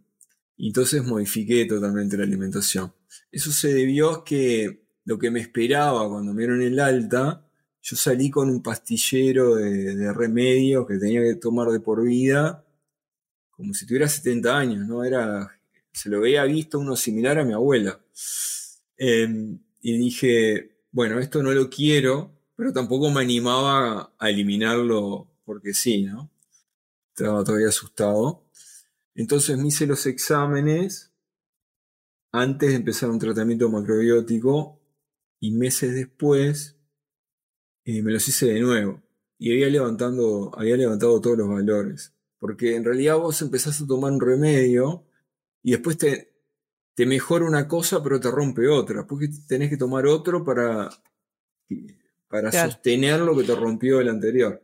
Y 0.57 0.67
entonces 0.67 1.03
modifiqué 1.03 1.65
totalmente 1.65 2.17
la 2.17 2.23
alimentación. 2.23 2.93
Eso 3.31 3.51
se 3.51 3.73
debió 3.73 4.11
a 4.11 4.23
que 4.23 4.85
lo 5.05 5.17
que 5.17 5.31
me 5.31 5.39
esperaba 5.39 6.07
cuando 6.07 6.33
me 6.33 6.41
dieron 6.41 6.61
el 6.61 6.79
alta 6.79 7.47
yo 7.83 7.95
salí 7.95 8.29
con 8.29 8.49
un 8.49 8.61
pastillero 8.61 9.55
de, 9.55 10.13
remedios 10.13 10.87
que 10.87 10.97
tenía 10.97 11.21
que 11.23 11.35
tomar 11.35 11.69
de 11.69 11.79
por 11.79 12.03
vida, 12.03 12.63
como 13.49 13.73
si 13.73 13.85
tuviera 13.85 14.07
70 14.07 14.57
años, 14.57 14.87
¿no? 14.87 15.03
Era, 15.03 15.59
se 15.91 16.09
lo 16.09 16.17
había 16.17 16.43
visto 16.45 16.79
uno 16.79 16.95
similar 16.95 17.39
a 17.39 17.45
mi 17.45 17.53
abuela. 17.53 17.99
Em, 18.97 19.59
y 19.81 19.97
dije, 19.97 20.77
bueno, 20.91 21.19
esto 21.19 21.41
no 21.41 21.51
lo 21.51 21.69
quiero, 21.69 22.31
pero 22.55 22.71
tampoco 22.71 23.09
me 23.09 23.21
animaba 23.21 24.13
a 24.17 24.29
eliminarlo 24.29 25.27
porque 25.43 25.73
sí, 25.73 26.03
¿no? 26.03 26.30
Estaba 27.15 27.43
todavía 27.43 27.67
asustado. 27.67 28.45
Entonces 29.15 29.57
me 29.57 29.67
hice 29.67 29.85
los 29.85 30.05
exámenes 30.05 31.11
antes 32.31 32.69
de 32.69 32.75
empezar 32.75 33.09
un 33.09 33.19
tratamiento 33.19 33.69
macrobiótico 33.69 34.79
y 35.39 35.51
meses 35.51 35.93
después 35.93 36.77
y 37.83 38.01
me 38.01 38.11
los 38.11 38.27
hice 38.27 38.47
de 38.47 38.59
nuevo. 38.59 39.01
Y 39.37 39.51
había, 39.51 39.69
levantando, 39.69 40.51
había 40.55 40.77
levantado 40.77 41.19
todos 41.19 41.37
los 41.37 41.49
valores. 41.49 42.13
Porque 42.37 42.75
en 42.75 42.85
realidad 42.85 43.17
vos 43.17 43.41
empezás 43.41 43.81
a 43.81 43.87
tomar 43.87 44.11
un 44.11 44.21
remedio 44.21 45.03
y 45.63 45.71
después 45.71 45.97
te, 45.97 46.33
te 46.95 47.05
mejora 47.05 47.45
una 47.45 47.67
cosa 47.67 48.01
pero 48.01 48.19
te 48.19 48.31
rompe 48.31 48.67
otra. 48.67 49.05
Porque 49.05 49.29
tenés 49.47 49.69
que 49.69 49.77
tomar 49.77 50.05
otro 50.07 50.43
para, 50.43 50.89
para 52.27 52.51
sostener 52.51 53.19
lo 53.19 53.35
que 53.35 53.43
te 53.43 53.55
rompió 53.55 53.99
el 53.99 54.09
anterior. 54.09 54.63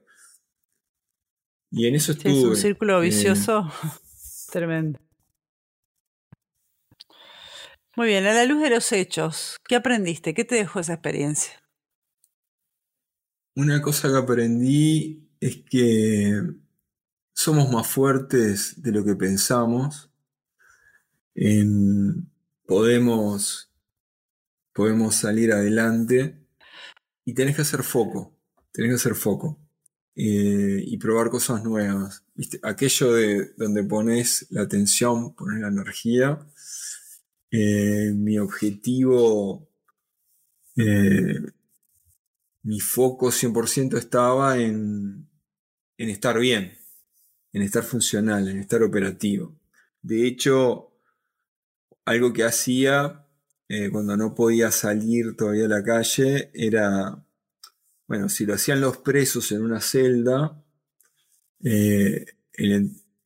Y 1.71 1.87
en 1.87 1.95
eso 1.95 2.13
estuve. 2.13 2.37
es 2.37 2.43
un 2.43 2.55
círculo 2.55 2.99
eh, 2.99 3.05
vicioso 3.05 3.71
tremendo. 4.51 4.99
Muy 7.95 8.07
bien, 8.07 8.25
a 8.27 8.33
la 8.33 8.45
luz 8.45 8.61
de 8.61 8.69
los 8.69 8.91
hechos, 8.91 9.57
¿qué 9.67 9.75
aprendiste? 9.75 10.33
¿Qué 10.33 10.45
te 10.45 10.55
dejó 10.55 10.79
esa 10.79 10.93
experiencia? 10.93 11.53
Una 13.55 13.81
cosa 13.81 14.07
que 14.09 14.17
aprendí 14.17 15.27
es 15.39 15.63
que 15.67 16.43
somos 17.33 17.71
más 17.71 17.87
fuertes 17.87 18.81
de 18.83 18.91
lo 18.91 19.03
que 19.03 19.15
pensamos. 19.15 20.11
podemos, 22.67 23.73
podemos 24.73 25.15
salir 25.15 25.51
adelante 25.51 26.39
y 27.25 27.33
tenés 27.33 27.55
que 27.55 27.63
hacer 27.63 27.81
foco. 27.81 28.37
Tenés 28.71 28.91
que 28.91 28.95
hacer 28.95 29.15
foco. 29.15 29.59
Eh, 30.19 30.83
y 30.83 30.97
probar 30.97 31.29
cosas 31.29 31.63
nuevas. 31.63 32.23
Aquello 32.63 33.13
de 33.13 33.53
donde 33.55 33.83
pones 33.83 34.47
la 34.49 34.63
atención, 34.63 35.35
pones 35.35 35.61
la 35.61 35.67
energía. 35.67 36.39
Eh, 37.51 38.11
mi 38.15 38.39
objetivo 38.39 39.69
eh, 40.75 41.39
mi 42.63 42.79
foco 42.79 43.27
100% 43.31 43.95
estaba 43.95 44.57
en, 44.57 45.29
estar 45.97 46.39
bien, 46.39 46.73
en 47.53 47.61
estar 47.61 47.83
funcional, 47.83 48.47
en 48.47 48.57
estar 48.57 48.81
operativo. 48.81 49.55
De 50.01 50.25
hecho, 50.25 50.93
algo 52.05 52.33
que 52.33 52.43
hacía 52.43 53.23
cuando 53.91 54.17
no 54.17 54.33
podía 54.33 54.71
salir 54.71 55.35
todavía 55.35 55.65
a 55.65 55.67
la 55.67 55.83
calle 55.83 56.49
era, 56.53 57.23
bueno, 58.07 58.29
si 58.29 58.45
lo 58.45 58.53
hacían 58.53 58.81
los 58.81 58.97
presos 58.97 59.51
en 59.51 59.63
una 59.63 59.81
celda, 59.81 60.63
eh, 61.63 62.25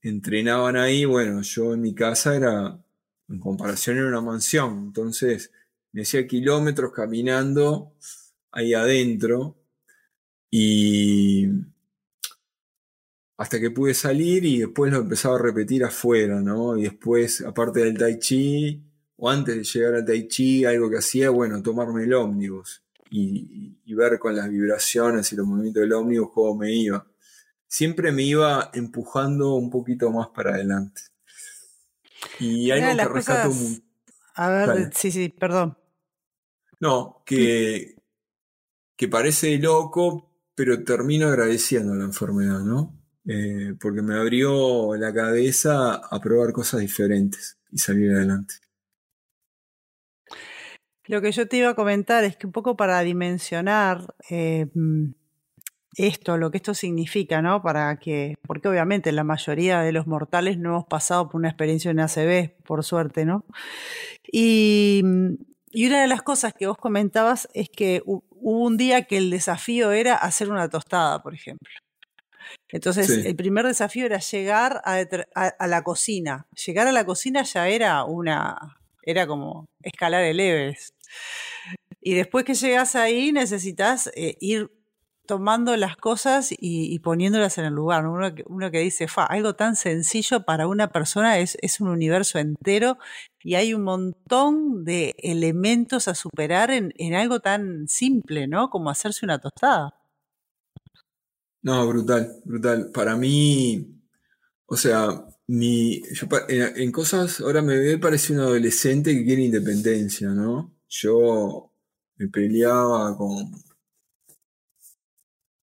entrenaban 0.02 0.76
ahí, 0.76 1.06
bueno, 1.06 1.42
yo 1.44 1.74
en 1.74 1.82
mi 1.82 1.94
casa 1.94 2.36
era, 2.36 2.84
en 3.30 3.40
comparación 3.40 3.98
era 3.98 4.08
una 4.08 4.22
mansión, 4.22 4.86
entonces 4.88 5.52
me 5.92 6.02
hacía 6.02 6.28
kilómetros 6.28 6.92
caminando 6.94 7.94
ahí 8.52 8.74
adentro 8.74 9.58
y 10.50 11.48
hasta 13.38 13.60
que 13.60 13.72
pude 13.72 13.94
salir 13.94 14.46
y 14.46 14.60
después 14.60 14.92
lo 14.92 15.00
empezaba 15.00 15.36
a 15.36 15.42
repetir 15.42 15.84
afuera, 15.84 16.42
¿no? 16.42 16.78
Y 16.78 16.84
después, 16.84 17.42
aparte 17.42 17.82
del 17.82 17.98
tai 17.98 18.20
chi, 18.20 18.84
o 19.18 19.30
antes 19.30 19.56
de 19.56 19.64
llegar 19.64 19.96
al 19.96 20.06
tai 20.06 20.28
chi, 20.28 20.66
algo 20.66 20.90
que 20.90 20.98
hacía, 20.98 21.30
bueno, 21.30 21.62
tomarme 21.62 22.04
el 22.04 22.14
ómnibus 22.14 22.84
y, 23.12 23.94
ver 23.94 24.18
con 24.20 24.36
las 24.36 24.50
vibraciones 24.50 25.32
y 25.32 25.36
los 25.36 25.46
movimientos 25.46 25.82
del 25.82 25.94
ómnibus 25.94 26.32
cómo 26.32 26.56
me 26.56 26.74
iba. 26.74 27.06
Siempre 27.68 28.12
me 28.12 28.24
iba 28.24 28.72
empujando 28.74 29.56
un 29.56 29.70
poquito 29.70 30.10
más 30.12 30.30
para 30.30 30.52
adelante. 30.52 31.02
Y 32.40 32.72
algo 32.72 32.98
que 32.98 33.14
rescato 33.14 33.52
A 34.36 34.50
ver, 34.50 34.92
sí, 34.96 35.12
sí, 35.12 35.30
perdón. 35.30 35.78
No, 36.80 37.22
que, 37.26 37.96
que 38.96 39.08
parece 39.08 39.58
loco, 39.58 40.32
pero 40.56 40.84
termino 40.84 41.28
agradeciendo 41.28 41.94
la 41.94 42.06
enfermedad, 42.06 42.60
¿no? 42.62 42.98
Eh, 43.26 43.76
porque 43.80 44.02
me 44.02 44.16
abrió 44.16 44.96
la 44.96 45.14
cabeza 45.14 45.96
a 45.96 46.20
probar 46.20 46.54
cosas 46.54 46.80
diferentes 46.80 47.58
y 47.72 47.78
salir 47.78 48.12
adelante. 48.12 48.56
Lo 51.12 51.22
que 51.22 51.34
yo 51.34 51.46
te 51.46 51.58
iba 51.58 51.72
a 51.72 51.76
comentar 51.76 52.24
es 52.24 52.38
que 52.38 52.48
un 52.48 52.54
poco 52.54 52.78
para 52.78 53.02
dimensionar 53.02 54.16
eh, 54.30 54.68
esto, 55.98 56.38
lo 56.38 56.52
que 56.52 56.58
esto 56.58 56.74
significa, 56.74 57.42
¿no? 57.42 57.62
Para 57.62 57.98
que, 58.00 58.36
porque 58.48 58.70
obviamente 58.70 59.12
la 59.12 59.26
mayoría 59.26 59.82
de 59.82 59.92
los 59.92 60.08
mortales 60.08 60.58
no 60.58 60.70
hemos 60.70 60.86
pasado 60.86 61.28
por 61.28 61.40
una 61.40 61.50
experiencia 61.50 61.92
en 61.92 62.00
ACB, 62.00 62.64
por 62.64 62.86
suerte, 62.86 63.26
¿no? 63.26 63.44
Y, 64.32 65.04
y 65.72 65.86
una 65.86 66.00
de 66.00 66.08
las 66.08 66.22
cosas 66.22 66.54
que 66.54 66.68
vos 66.68 66.78
comentabas 66.78 67.50
es 67.54 67.68
que 67.70 68.02
hubo 68.06 68.24
un 68.40 68.78
día 68.78 69.04
que 69.04 69.18
el 69.18 69.32
desafío 69.32 69.92
era 69.92 70.16
hacer 70.16 70.50
una 70.50 70.70
tostada, 70.70 71.22
por 71.22 71.34
ejemplo. 71.34 71.70
Entonces, 72.70 73.10
el 73.26 73.36
primer 73.36 73.68
desafío 73.68 74.06
era 74.06 74.20
llegar 74.20 74.82
a, 74.86 75.68
la 75.68 75.84
cocina. 75.84 76.48
Llegar 76.66 76.88
a 76.88 76.94
la 76.94 77.06
cocina 77.06 77.44
ya 77.44 77.68
era 77.68 78.06
una, 78.06 78.78
era 79.04 79.28
como 79.28 79.66
escalar 79.84 80.24
el 80.24 80.40
Everest. 80.40 80.96
Y 82.02 82.16
después 82.16 82.46
que 82.46 82.56
llegas 82.56 82.96
ahí, 82.96 83.32
necesitas 83.32 84.08
eh, 84.16 84.38
ir 84.40 84.72
tomando 85.28 85.78
las 85.78 85.96
cosas 85.96 86.50
y, 86.52 86.98
poniéndolas 87.00 87.58
en 87.58 87.66
el 87.66 87.74
lugar. 87.74 88.06
Uno, 88.08 88.34
que, 88.36 88.44
uno 88.48 88.72
que 88.72 88.80
dice, 88.80 89.08
Fa, 89.08 89.26
algo 89.26 89.56
tan 89.56 89.76
sencillo 89.76 90.44
para 90.44 90.68
una 90.68 90.90
persona 90.90 91.40
es, 91.40 91.58
un 91.80 91.90
universo 91.90 92.40
entero 92.40 92.98
y 93.44 93.56
hay 93.56 93.74
un 93.74 93.84
montón 93.84 94.84
de 94.84 95.16
elementos 95.20 96.08
a 96.08 96.16
superar 96.16 96.72
en, 96.72 96.94
en 96.98 97.14
algo 97.14 97.40
tan 97.40 97.88
simple, 97.88 98.48
¿no? 98.48 98.70
Como 98.70 98.90
hacerse 98.90 99.26
una 99.26 99.40
tostada. 99.40 99.94
No, 101.62 101.88
brutal, 101.88 102.42
brutal. 102.44 102.90
Para 102.92 103.16
mí, 103.16 104.02
o 104.66 104.76
sea, 104.76 105.26
mi, 105.48 106.02
en, 106.50 106.92
cosas, 106.92 107.42
ahora 107.42 107.62
me 107.62 107.78
veo 107.78 108.00
parece 108.00 108.34
un 108.34 108.40
adolescente 108.40 109.14
que 109.14 109.26
quiere 109.26 109.44
independencia, 109.44 110.30
¿no? 110.30 110.74
Yo 110.94 111.72
me 112.18 112.28
peleaba 112.28 113.18
con, 113.18 113.50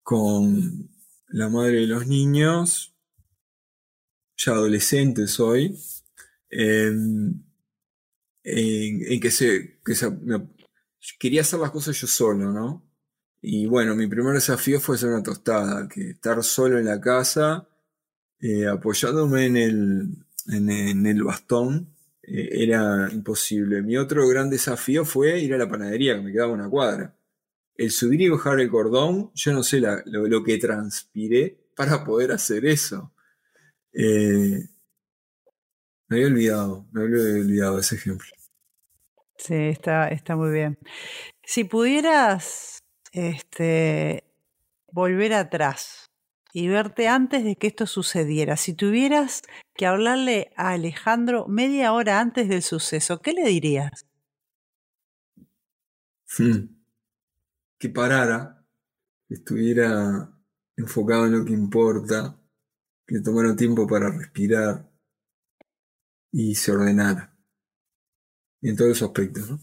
con 0.03 0.91
la 1.29 1.51
madre 1.51 1.81
de 1.81 1.87
los 1.87 2.07
niños, 2.07 2.97
ya 4.37 4.53
adolescente 4.53 5.27
soy, 5.27 5.79
en, 6.49 7.45
que 8.43 9.31
se, 9.31 9.81
que 9.85 9.95
se 9.95 10.11
quería 11.19 11.43
hacer 11.43 11.61
las 11.61 11.73
cosas 11.73 12.01
yo 12.01 12.07
solo, 12.07 12.51
¿no? 12.51 12.88
Y 13.43 13.67
bueno, 13.67 13.95
mi 13.95 14.07
primer 14.07 14.33
desafío 14.33 14.81
fue 14.81 14.97
hacer 14.97 15.11
una 15.11 15.23
tostada, 15.23 15.87
que 15.88 16.11
estar 16.11 16.43
solo 16.43 16.79
en 16.79 16.87
la 16.87 17.03
casa, 17.03 17.69
eh, 18.41 18.67
apoyándome 18.67 19.45
en 19.45 19.57
el, 19.59 20.27
en, 20.47 21.07
el 21.07 21.23
bastón, 21.23 21.95
era 22.31 23.09
imposible. 23.12 23.83
Mi 23.83 23.97
otro 23.97 24.27
gran 24.29 24.51
desafío 24.51 25.05
fue 25.05 25.38
ir 25.41 25.55
a 25.55 25.59
la 25.59 25.69
panadería, 25.69 26.14
que 26.17 26.23
me 26.23 26.33
quedaba 26.33 26.53
una 26.53 26.69
cuadra. 26.69 27.14
El 27.75 27.91
subir 27.91 28.21
y 28.21 28.29
bajar 28.29 28.61
el 28.61 28.71
cordón, 28.71 29.31
yo 29.35 29.53
no 29.53 29.62
sé 29.62 29.81
lo, 29.81 30.45
que 30.45 30.59
transpiré 30.59 31.59
para 31.77 32.05
poder 32.05 32.33
hacer 32.33 32.67
eso. 32.67 33.12
Eh, 33.93 34.69
me 36.09 36.17
había 36.17 36.27
olvidado, 36.27 36.87
me 36.93 37.03
había 37.03 37.41
olvidado 37.41 37.79
ese 37.79 37.95
ejemplo. 37.95 38.29
Sí, 39.37 39.55
está, 39.55 40.09
está 40.09 40.35
muy 40.35 40.51
bien. 40.51 40.79
Si 41.45 41.64
pudieras 41.64 42.83
este, 43.12 44.25
volver 44.91 45.33
atrás 45.35 46.08
y 46.53 46.69
verte 46.69 47.09
antes 47.09 47.45
de 47.45 47.57
que 47.57 47.69
esto 47.69 47.87
sucediera. 47.87 48.57
Si 48.57 48.75
tuvieras 48.75 49.43
que 49.75 49.87
hablarle 49.87 50.51
a 50.57 50.71
Alejandro 50.71 51.47
media 51.47 51.93
hora 51.93 52.21
antes 52.21 52.49
del 52.49 52.63
suceso, 52.63 53.21
¿qué 53.21 53.33
le 53.33 53.45
dirías? 53.45 54.07
Que 57.79 57.89
parara, 57.89 58.65
que 59.29 59.35
estuviera 59.35 60.33
enfocado 60.77 61.27
en 61.27 61.39
lo 61.39 61.45
que 61.45 61.53
importa, 61.53 62.41
que 63.07 63.21
tomara 63.21 63.57
tiempo 63.57 63.87
para 63.87 64.11
respirar 64.11 64.89
y 66.33 66.55
se 66.55 66.73
ordenara. 66.73 67.35
en 68.61 68.77
todos 68.77 68.91
los 68.91 69.03
aspectos, 69.03 69.51
¿no? 69.51 69.61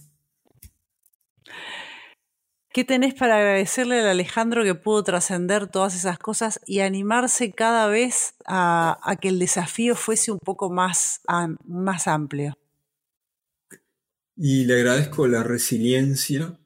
¿Qué 2.75 2.83
tenés 2.83 3.13
para 3.13 3.37
agradecerle 3.37 4.01
al 4.01 4.07
Alejandro 4.07 4.65
que 4.65 4.75
pudo 4.75 5.01
trascender 5.01 5.67
todas 5.67 5.95
esas 5.95 6.19
cosas 6.19 6.59
y 6.65 6.81
animarse 6.81 7.53
cada 7.53 7.87
vez 7.87 8.33
a, 8.45 9.17
que 9.21 9.29
el 9.29 9.39
desafío 9.39 9.95
fuese 9.95 10.33
un 10.33 10.39
poco 10.39 10.69
más, 10.69 11.21
más 11.63 12.05
amplio? 12.05 12.57
Y 14.35 14.65
le 14.65 14.73
agradezco 14.73 15.25
la 15.25 15.41
resiliencia, 15.41 16.59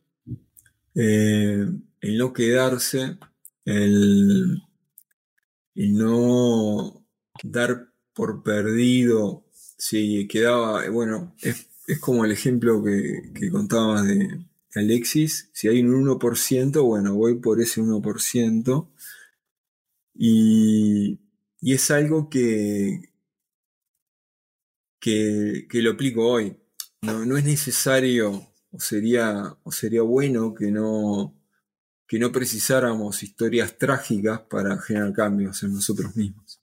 eh, 0.96 1.68
el 2.02 2.18
no 2.18 2.34
quedarse, 2.34 3.20
el, 3.66 4.64
no 5.76 7.06
dar 7.44 7.86
por 8.16 8.42
perdido 8.42 9.46
si 9.78 10.28
quedaba, 10.28 10.90
bueno, 10.90 11.36
es, 11.40 11.68
como 12.00 12.26
el 12.26 12.32
ejemplo 12.32 12.84
que, 12.84 13.32
que 13.36 13.52
contabas 13.52 14.08
de, 14.08 14.49
Alexis, 14.76 15.50
si 15.54 15.68
hay 15.68 15.82
un 15.82 16.06
1%, 16.06 16.84
bueno, 16.84 17.16
voy 17.16 17.36
por 17.40 17.60
ese 17.62 17.82
1%. 17.82 18.90
Y, 20.16 21.20
y 21.62 21.74
es 21.74 21.92
algo 21.92 22.30
que, 22.30 23.10
que, 25.00 25.68
lo 25.74 25.92
aplico 25.92 26.28
hoy. 26.28 26.58
No, 27.02 27.38
es 27.38 27.44
necesario, 27.46 28.48
o 28.72 28.80
sería, 28.80 29.58
o 29.64 29.72
sería 29.72 30.02
bueno 30.02 30.54
que 30.54 30.72
no, 30.72 31.34
que 32.08 32.20
no 32.20 32.32
precisáramos 32.32 33.24
historias 33.24 33.78
trágicas 33.78 34.42
para 34.42 34.78
generar 34.80 35.14
cambios 35.14 35.64
en 35.64 35.74
nosotros 35.74 36.16
mismos. 36.16 36.62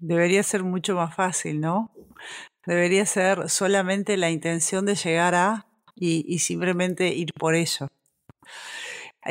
Debería 0.00 0.42
ser 0.42 0.62
mucho 0.62 0.94
más 0.94 1.14
fácil, 1.14 1.60
¿no? 1.60 1.90
Debería 2.66 3.06
ser 3.06 3.48
solamente 3.48 4.16
la 4.16 4.30
intención 4.30 4.84
de 4.84 4.94
llegar 4.96 5.34
a 5.34 5.66
y, 5.94 6.38
simplemente 6.38 7.14
ir 7.14 7.32
por 7.32 7.54
eso. 7.54 7.88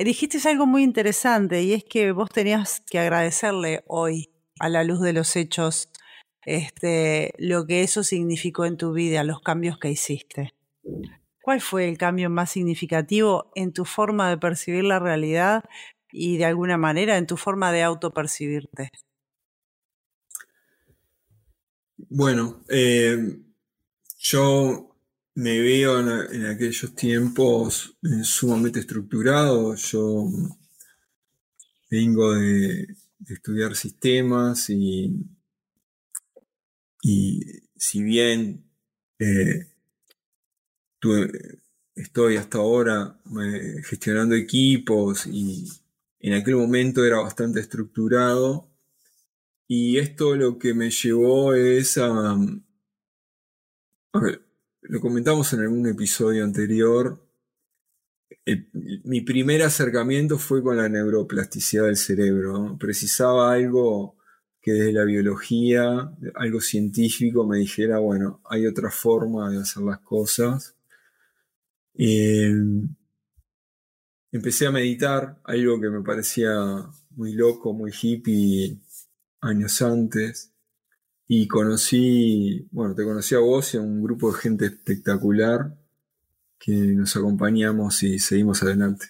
Dijiste 0.03 0.37
algo 0.49 0.65
muy 0.65 0.83
interesante 0.83 1.61
y 1.61 1.73
es 1.73 1.83
que 1.83 2.11
vos 2.11 2.29
tenías 2.29 2.81
que 2.89 2.99
agradecerle 2.99 3.83
hoy, 3.87 4.29
a 4.59 4.69
la 4.69 4.83
luz 4.83 5.01
de 5.01 5.13
los 5.13 5.35
hechos, 5.35 5.89
este, 6.45 7.33
lo 7.37 7.65
que 7.65 7.81
eso 7.81 8.03
significó 8.03 8.65
en 8.65 8.77
tu 8.77 8.93
vida, 8.93 9.23
los 9.23 9.41
cambios 9.41 9.77
que 9.77 9.91
hiciste. 9.91 10.53
¿Cuál 11.41 11.59
fue 11.59 11.89
el 11.89 11.97
cambio 11.97 12.29
más 12.29 12.51
significativo 12.51 13.51
en 13.55 13.73
tu 13.73 13.83
forma 13.85 14.29
de 14.29 14.37
percibir 14.37 14.85
la 14.85 14.99
realidad 14.99 15.63
y 16.11 16.37
de 16.37 16.45
alguna 16.45 16.77
manera 16.77 17.17
en 17.17 17.27
tu 17.27 17.37
forma 17.37 17.71
de 17.71 17.83
autopercibirte? 17.83 18.91
Bueno, 21.97 22.63
eh, 22.69 23.17
yo 24.17 24.92
me 25.35 25.59
veo 25.59 25.99
en, 25.99 26.45
aquellos 26.45 26.93
tiempos 26.95 27.97
eh, 28.03 28.23
sumamente 28.23 28.79
estructurado. 28.79 29.75
Yo 29.75 30.29
vengo 31.89 32.33
de, 32.33 32.87
estudiar 33.27 33.75
sistemas 33.75 34.69
y, 34.69 35.15
y 37.01 37.41
si 37.75 38.03
bien 38.03 38.65
eh, 39.19 39.67
estoy 41.95 42.37
hasta 42.37 42.57
ahora 42.57 43.19
eh, 43.41 43.81
gestionando 43.83 44.35
equipos 44.35 45.25
y 45.27 45.67
en 46.19 46.33
aquel 46.33 46.55
momento 46.55 47.05
era 47.05 47.19
bastante 47.19 47.59
estructurado, 47.59 48.69
Y 49.67 49.97
esto 49.97 50.35
lo 50.35 50.57
que 50.59 50.73
me 50.73 50.89
llevó 50.91 51.53
es 51.55 51.97
a... 51.97 52.37
a 54.13 54.19
ver, 54.19 54.42
lo 54.83 54.99
comentamos 54.99 55.51
en 55.53 55.61
algún 55.61 55.87
episodio 55.87 56.43
anterior. 56.43 57.25
mi 59.03 59.21
primer 59.21 59.63
acercamiento 59.63 60.37
fue 60.37 60.61
con 60.61 60.77
la 60.77 60.89
neuroplasticidad 60.89 61.85
del 61.85 61.97
cerebro. 61.97 62.77
Precisaba 62.79 63.53
algo 63.53 64.17
que 64.61 64.71
desde 64.71 64.93
la 64.93 65.03
biología, 65.03 66.11
algo 66.35 66.61
científico, 66.61 67.45
me 67.45 67.57
dijera, 67.57 67.99
bueno, 67.99 68.41
hay 68.45 68.65
otra 68.65 68.89
forma 68.89 69.49
de 69.51 69.59
hacer 69.59 69.83
las 69.83 69.99
cosas. 69.99 70.75
empecé 74.31 74.65
a 74.65 74.71
meditar, 74.71 75.39
algo 75.43 75.79
que 75.79 75.89
me 75.89 76.01
parecía 76.01 76.55
muy 77.11 77.33
loco, 77.33 77.73
muy 77.73 77.91
hippie 77.91 78.79
años 79.41 79.81
antes. 79.81 80.52
Y 81.27 81.47
conocí, 81.47 82.67
bueno, 82.71 82.95
te 82.95 83.03
conocí 83.03 83.35
a 83.35 83.39
vos 83.39 83.73
y 83.73 83.77
a 83.77 83.81
un 83.81 84.03
grupo 84.03 84.31
de 84.31 84.39
gente 84.39 84.65
espectacular 84.65 85.75
que 86.59 86.71
nos 86.71 87.15
acompañamos 87.15 88.03
y 88.03 88.19
seguimos 88.19 88.63
adelante. 88.63 89.07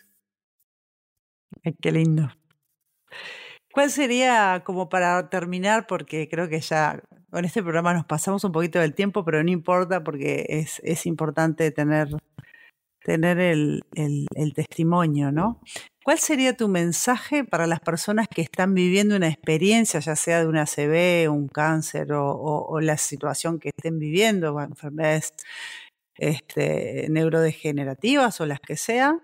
Qué 1.82 1.92
lindo. 1.92 2.30
¿Cuál 3.72 3.90
sería, 3.90 4.64
como 4.66 4.90
para 4.90 5.30
terminar, 5.30 5.88
porque 5.88 6.30
creo 6.30 6.48
que 6.48 6.62
ya 6.62 7.02
con 7.32 7.46
este 7.46 7.64
programa 7.64 7.94
nos 7.94 8.06
pasamos 8.06 8.44
un 8.44 8.52
poquito 8.52 8.80
del 8.80 8.94
tiempo, 8.94 9.26
pero 9.26 9.44
no 9.44 9.50
importa 9.50 10.04
porque 10.04 10.46
es, 10.50 10.80
es 10.84 11.06
importante 11.08 11.72
tener, 11.72 12.10
tener 13.04 13.40
el, 13.40 13.84
el 13.94 14.54
testimonio, 14.54 15.32
¿no? 15.32 15.60
¿Cuál 16.04 16.20
sería 16.20 16.58
tu 16.58 16.68
mensaje 16.68 17.46
para 17.46 17.66
las 17.66 17.80
personas 17.80 18.28
que 18.28 18.42
están 18.42 18.74
viviendo 18.74 19.16
una 19.16 19.30
experiencia, 19.30 20.02
ya 20.02 20.18
sea 20.18 20.42
de 20.42 20.48
una 20.48 20.64
ACV, 20.64 21.32
un 21.32 21.48
cáncer 21.48 22.10
o, 22.12 22.80
la 22.82 22.98
situación 22.98 23.58
que 23.58 23.70
estén 23.70 24.00
viviendo, 24.00 24.60
enfermedades 24.60 25.34
este, 26.18 27.08
neurodegenerativas 27.10 28.42
o 28.42 28.46
las 28.46 28.60
que 28.60 28.76
sean? 28.76 29.22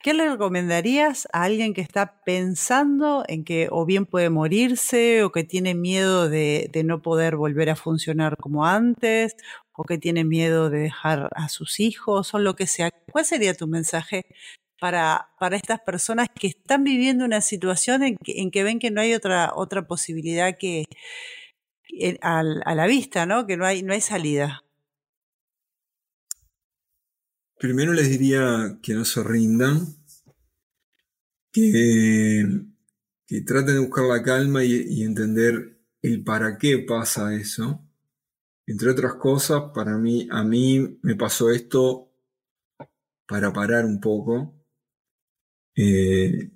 ¿Qué 0.00 0.14
le 0.14 0.30
recomendarías 0.30 1.28
a 1.32 1.44
alguien 1.44 1.74
que 1.74 1.80
está 1.82 2.22
pensando 2.24 3.24
en 3.28 3.44
que 3.44 3.68
o 3.70 3.86
bien 3.86 4.06
puede 4.06 4.30
morirse 4.30 5.24
o 5.24 5.32
que 5.32 5.44
tiene 5.44 5.74
miedo 5.74 6.28
de 6.30 6.82
no 6.84 7.02
poder 7.02 7.36
volver 7.36 7.70
a 7.70 7.76
funcionar 7.76 8.36
como 8.38 8.66
antes 8.66 9.36
o 9.72 9.84
que 9.84 9.98
tiene 9.98 10.24
miedo 10.24 10.70
de 10.70 10.80
dejar 10.80 11.28
a 11.34 11.48
sus 11.48 11.80
hijos 11.80 12.34
o 12.34 12.38
lo 12.38 12.54
que 12.56 12.66
sea? 12.66 12.90
¿Cuál 13.12 13.24
sería 13.26 13.54
tu 13.54 13.66
mensaje 13.66 14.26
para, 14.80 15.30
para 15.38 15.56
estas 15.56 15.80
personas 15.80 16.28
que 16.34 16.48
están 16.48 16.84
viviendo 16.84 17.24
una 17.24 17.40
situación 17.40 18.02
en 18.02 18.16
que, 18.50 18.62
ven 18.62 18.78
que 18.78 18.90
no 18.90 19.00
hay 19.00 19.14
otra, 19.14 19.52
otra 19.54 19.86
posibilidad 19.86 20.56
que 20.58 20.84
a, 22.20 22.42
la 22.42 22.86
vista, 22.86 23.26
¿no? 23.26 23.46
Que 23.46 23.56
no 23.56 23.66
hay, 23.66 23.82
no 23.82 23.92
hay 23.92 24.00
salida. 24.00 24.64
Primero 27.58 27.92
les 27.92 28.10
diría 28.10 28.78
que 28.82 28.94
no 28.94 29.04
se 29.04 29.22
rindan, 29.22 29.86
que, 31.52 32.44
que 33.26 33.40
traten 33.42 33.74
de 33.74 33.80
buscar 33.80 34.04
la 34.04 34.22
calma 34.22 34.64
y, 34.64 35.02
entender 35.02 35.80
el 36.02 36.24
para 36.24 36.58
qué 36.58 36.78
pasa 36.78 37.34
eso. 37.34 37.80
Entre 38.66 38.90
otras 38.90 39.14
cosas, 39.14 39.70
para 39.74 39.96
mí, 39.96 40.26
a 40.30 40.42
mí 40.42 40.98
me 41.02 41.16
pasó 41.16 41.50
esto 41.50 42.10
para 43.26 43.52
parar 43.52 43.84
un 43.84 44.00
poco, 44.00 44.54
eh, 45.76 46.50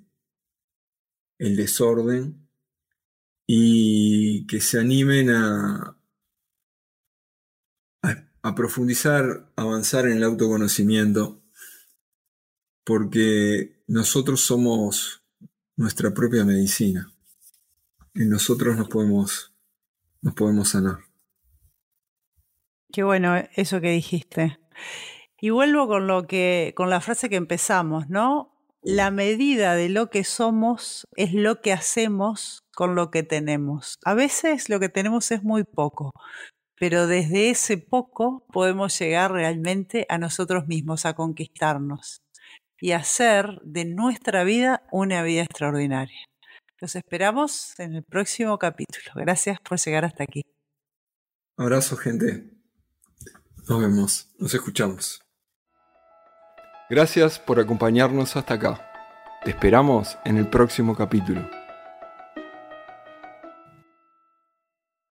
el 1.37 1.55
desorden 1.55 2.47
y 3.47 4.45
que 4.47 4.61
se 4.61 4.79
animen 4.79 5.31
a, 5.31 5.97
a, 8.41 8.55
profundizar, 8.55 9.51
avanzar 9.55 10.05
en 10.05 10.17
el 10.17 10.23
autoconocimiento, 10.23 11.41
porque 12.83 13.81
nosotros 13.87 14.41
somos 14.41 15.23
nuestra 15.75 16.13
propia 16.13 16.45
medicina. 16.45 17.11
y 18.13 18.25
nosotros 18.25 18.75
nos 18.75 18.89
podemos, 18.89 19.53
nos 20.21 20.33
podemos 20.33 20.69
sanar. 20.69 20.99
Qué 22.91 23.03
bueno 23.03 23.35
eso 23.55 23.79
que 23.81 23.91
dijiste. 23.91 24.59
Y 25.39 25.51
vuelvo 25.51 25.87
con 25.87 26.07
lo 26.07 26.27
que, 26.27 26.73
con 26.75 26.89
la 26.89 26.99
frase 27.01 27.29
que 27.29 27.35
empezamos, 27.35 28.09
¿no? 28.09 28.58
La 28.81 29.11
medida 29.11 29.75
de 29.75 29.89
lo 29.89 30.09
que 30.09 30.23
somos 30.23 31.07
es 31.15 31.33
lo 31.33 31.61
que 31.61 31.73
hacemos 31.73 32.63
con 32.73 32.95
lo 32.95 33.11
que 33.11 33.23
tenemos. 33.23 33.97
A 34.05 34.13
veces 34.13 34.69
lo 34.69 34.79
que 34.79 34.89
tenemos 34.89 35.31
es 35.31 35.43
muy 35.43 35.63
poco, 35.63 36.11
pero 36.75 37.07
desde 37.07 37.49
ese 37.49 37.77
poco 37.77 38.45
podemos 38.51 38.97
llegar 38.97 39.31
realmente 39.31 40.05
a 40.09 40.17
nosotros 40.17 40.67
mismos, 40.67 41.05
a 41.05 41.13
conquistarnos 41.13 42.21
y 42.79 42.91
hacer 42.93 43.59
de 43.63 43.85
nuestra 43.85 44.43
vida 44.43 44.83
una 44.91 45.21
vida 45.23 45.43
extraordinaria. 45.43 46.19
Los 46.79 46.95
esperamos 46.95 47.77
en 47.77 47.95
el 47.95 48.03
próximo 48.03 48.57
capítulo. 48.57 49.11
Gracias 49.15 49.59
por 49.59 49.77
llegar 49.77 50.05
hasta 50.05 50.23
aquí. 50.23 50.43
Abrazo, 51.57 51.97
gente. 51.97 52.49
Nos 53.67 53.81
vemos, 53.81 54.29
nos 54.39 54.53
escuchamos. 54.53 55.19
Gracias 56.89 57.37
por 57.37 57.59
acompañarnos 57.59 58.35
hasta 58.35 58.55
acá. 58.55 58.91
Te 59.43 59.51
esperamos 59.51 60.17
en 60.25 60.37
el 60.37 60.47
próximo 60.47 60.95
capítulo. 60.95 61.47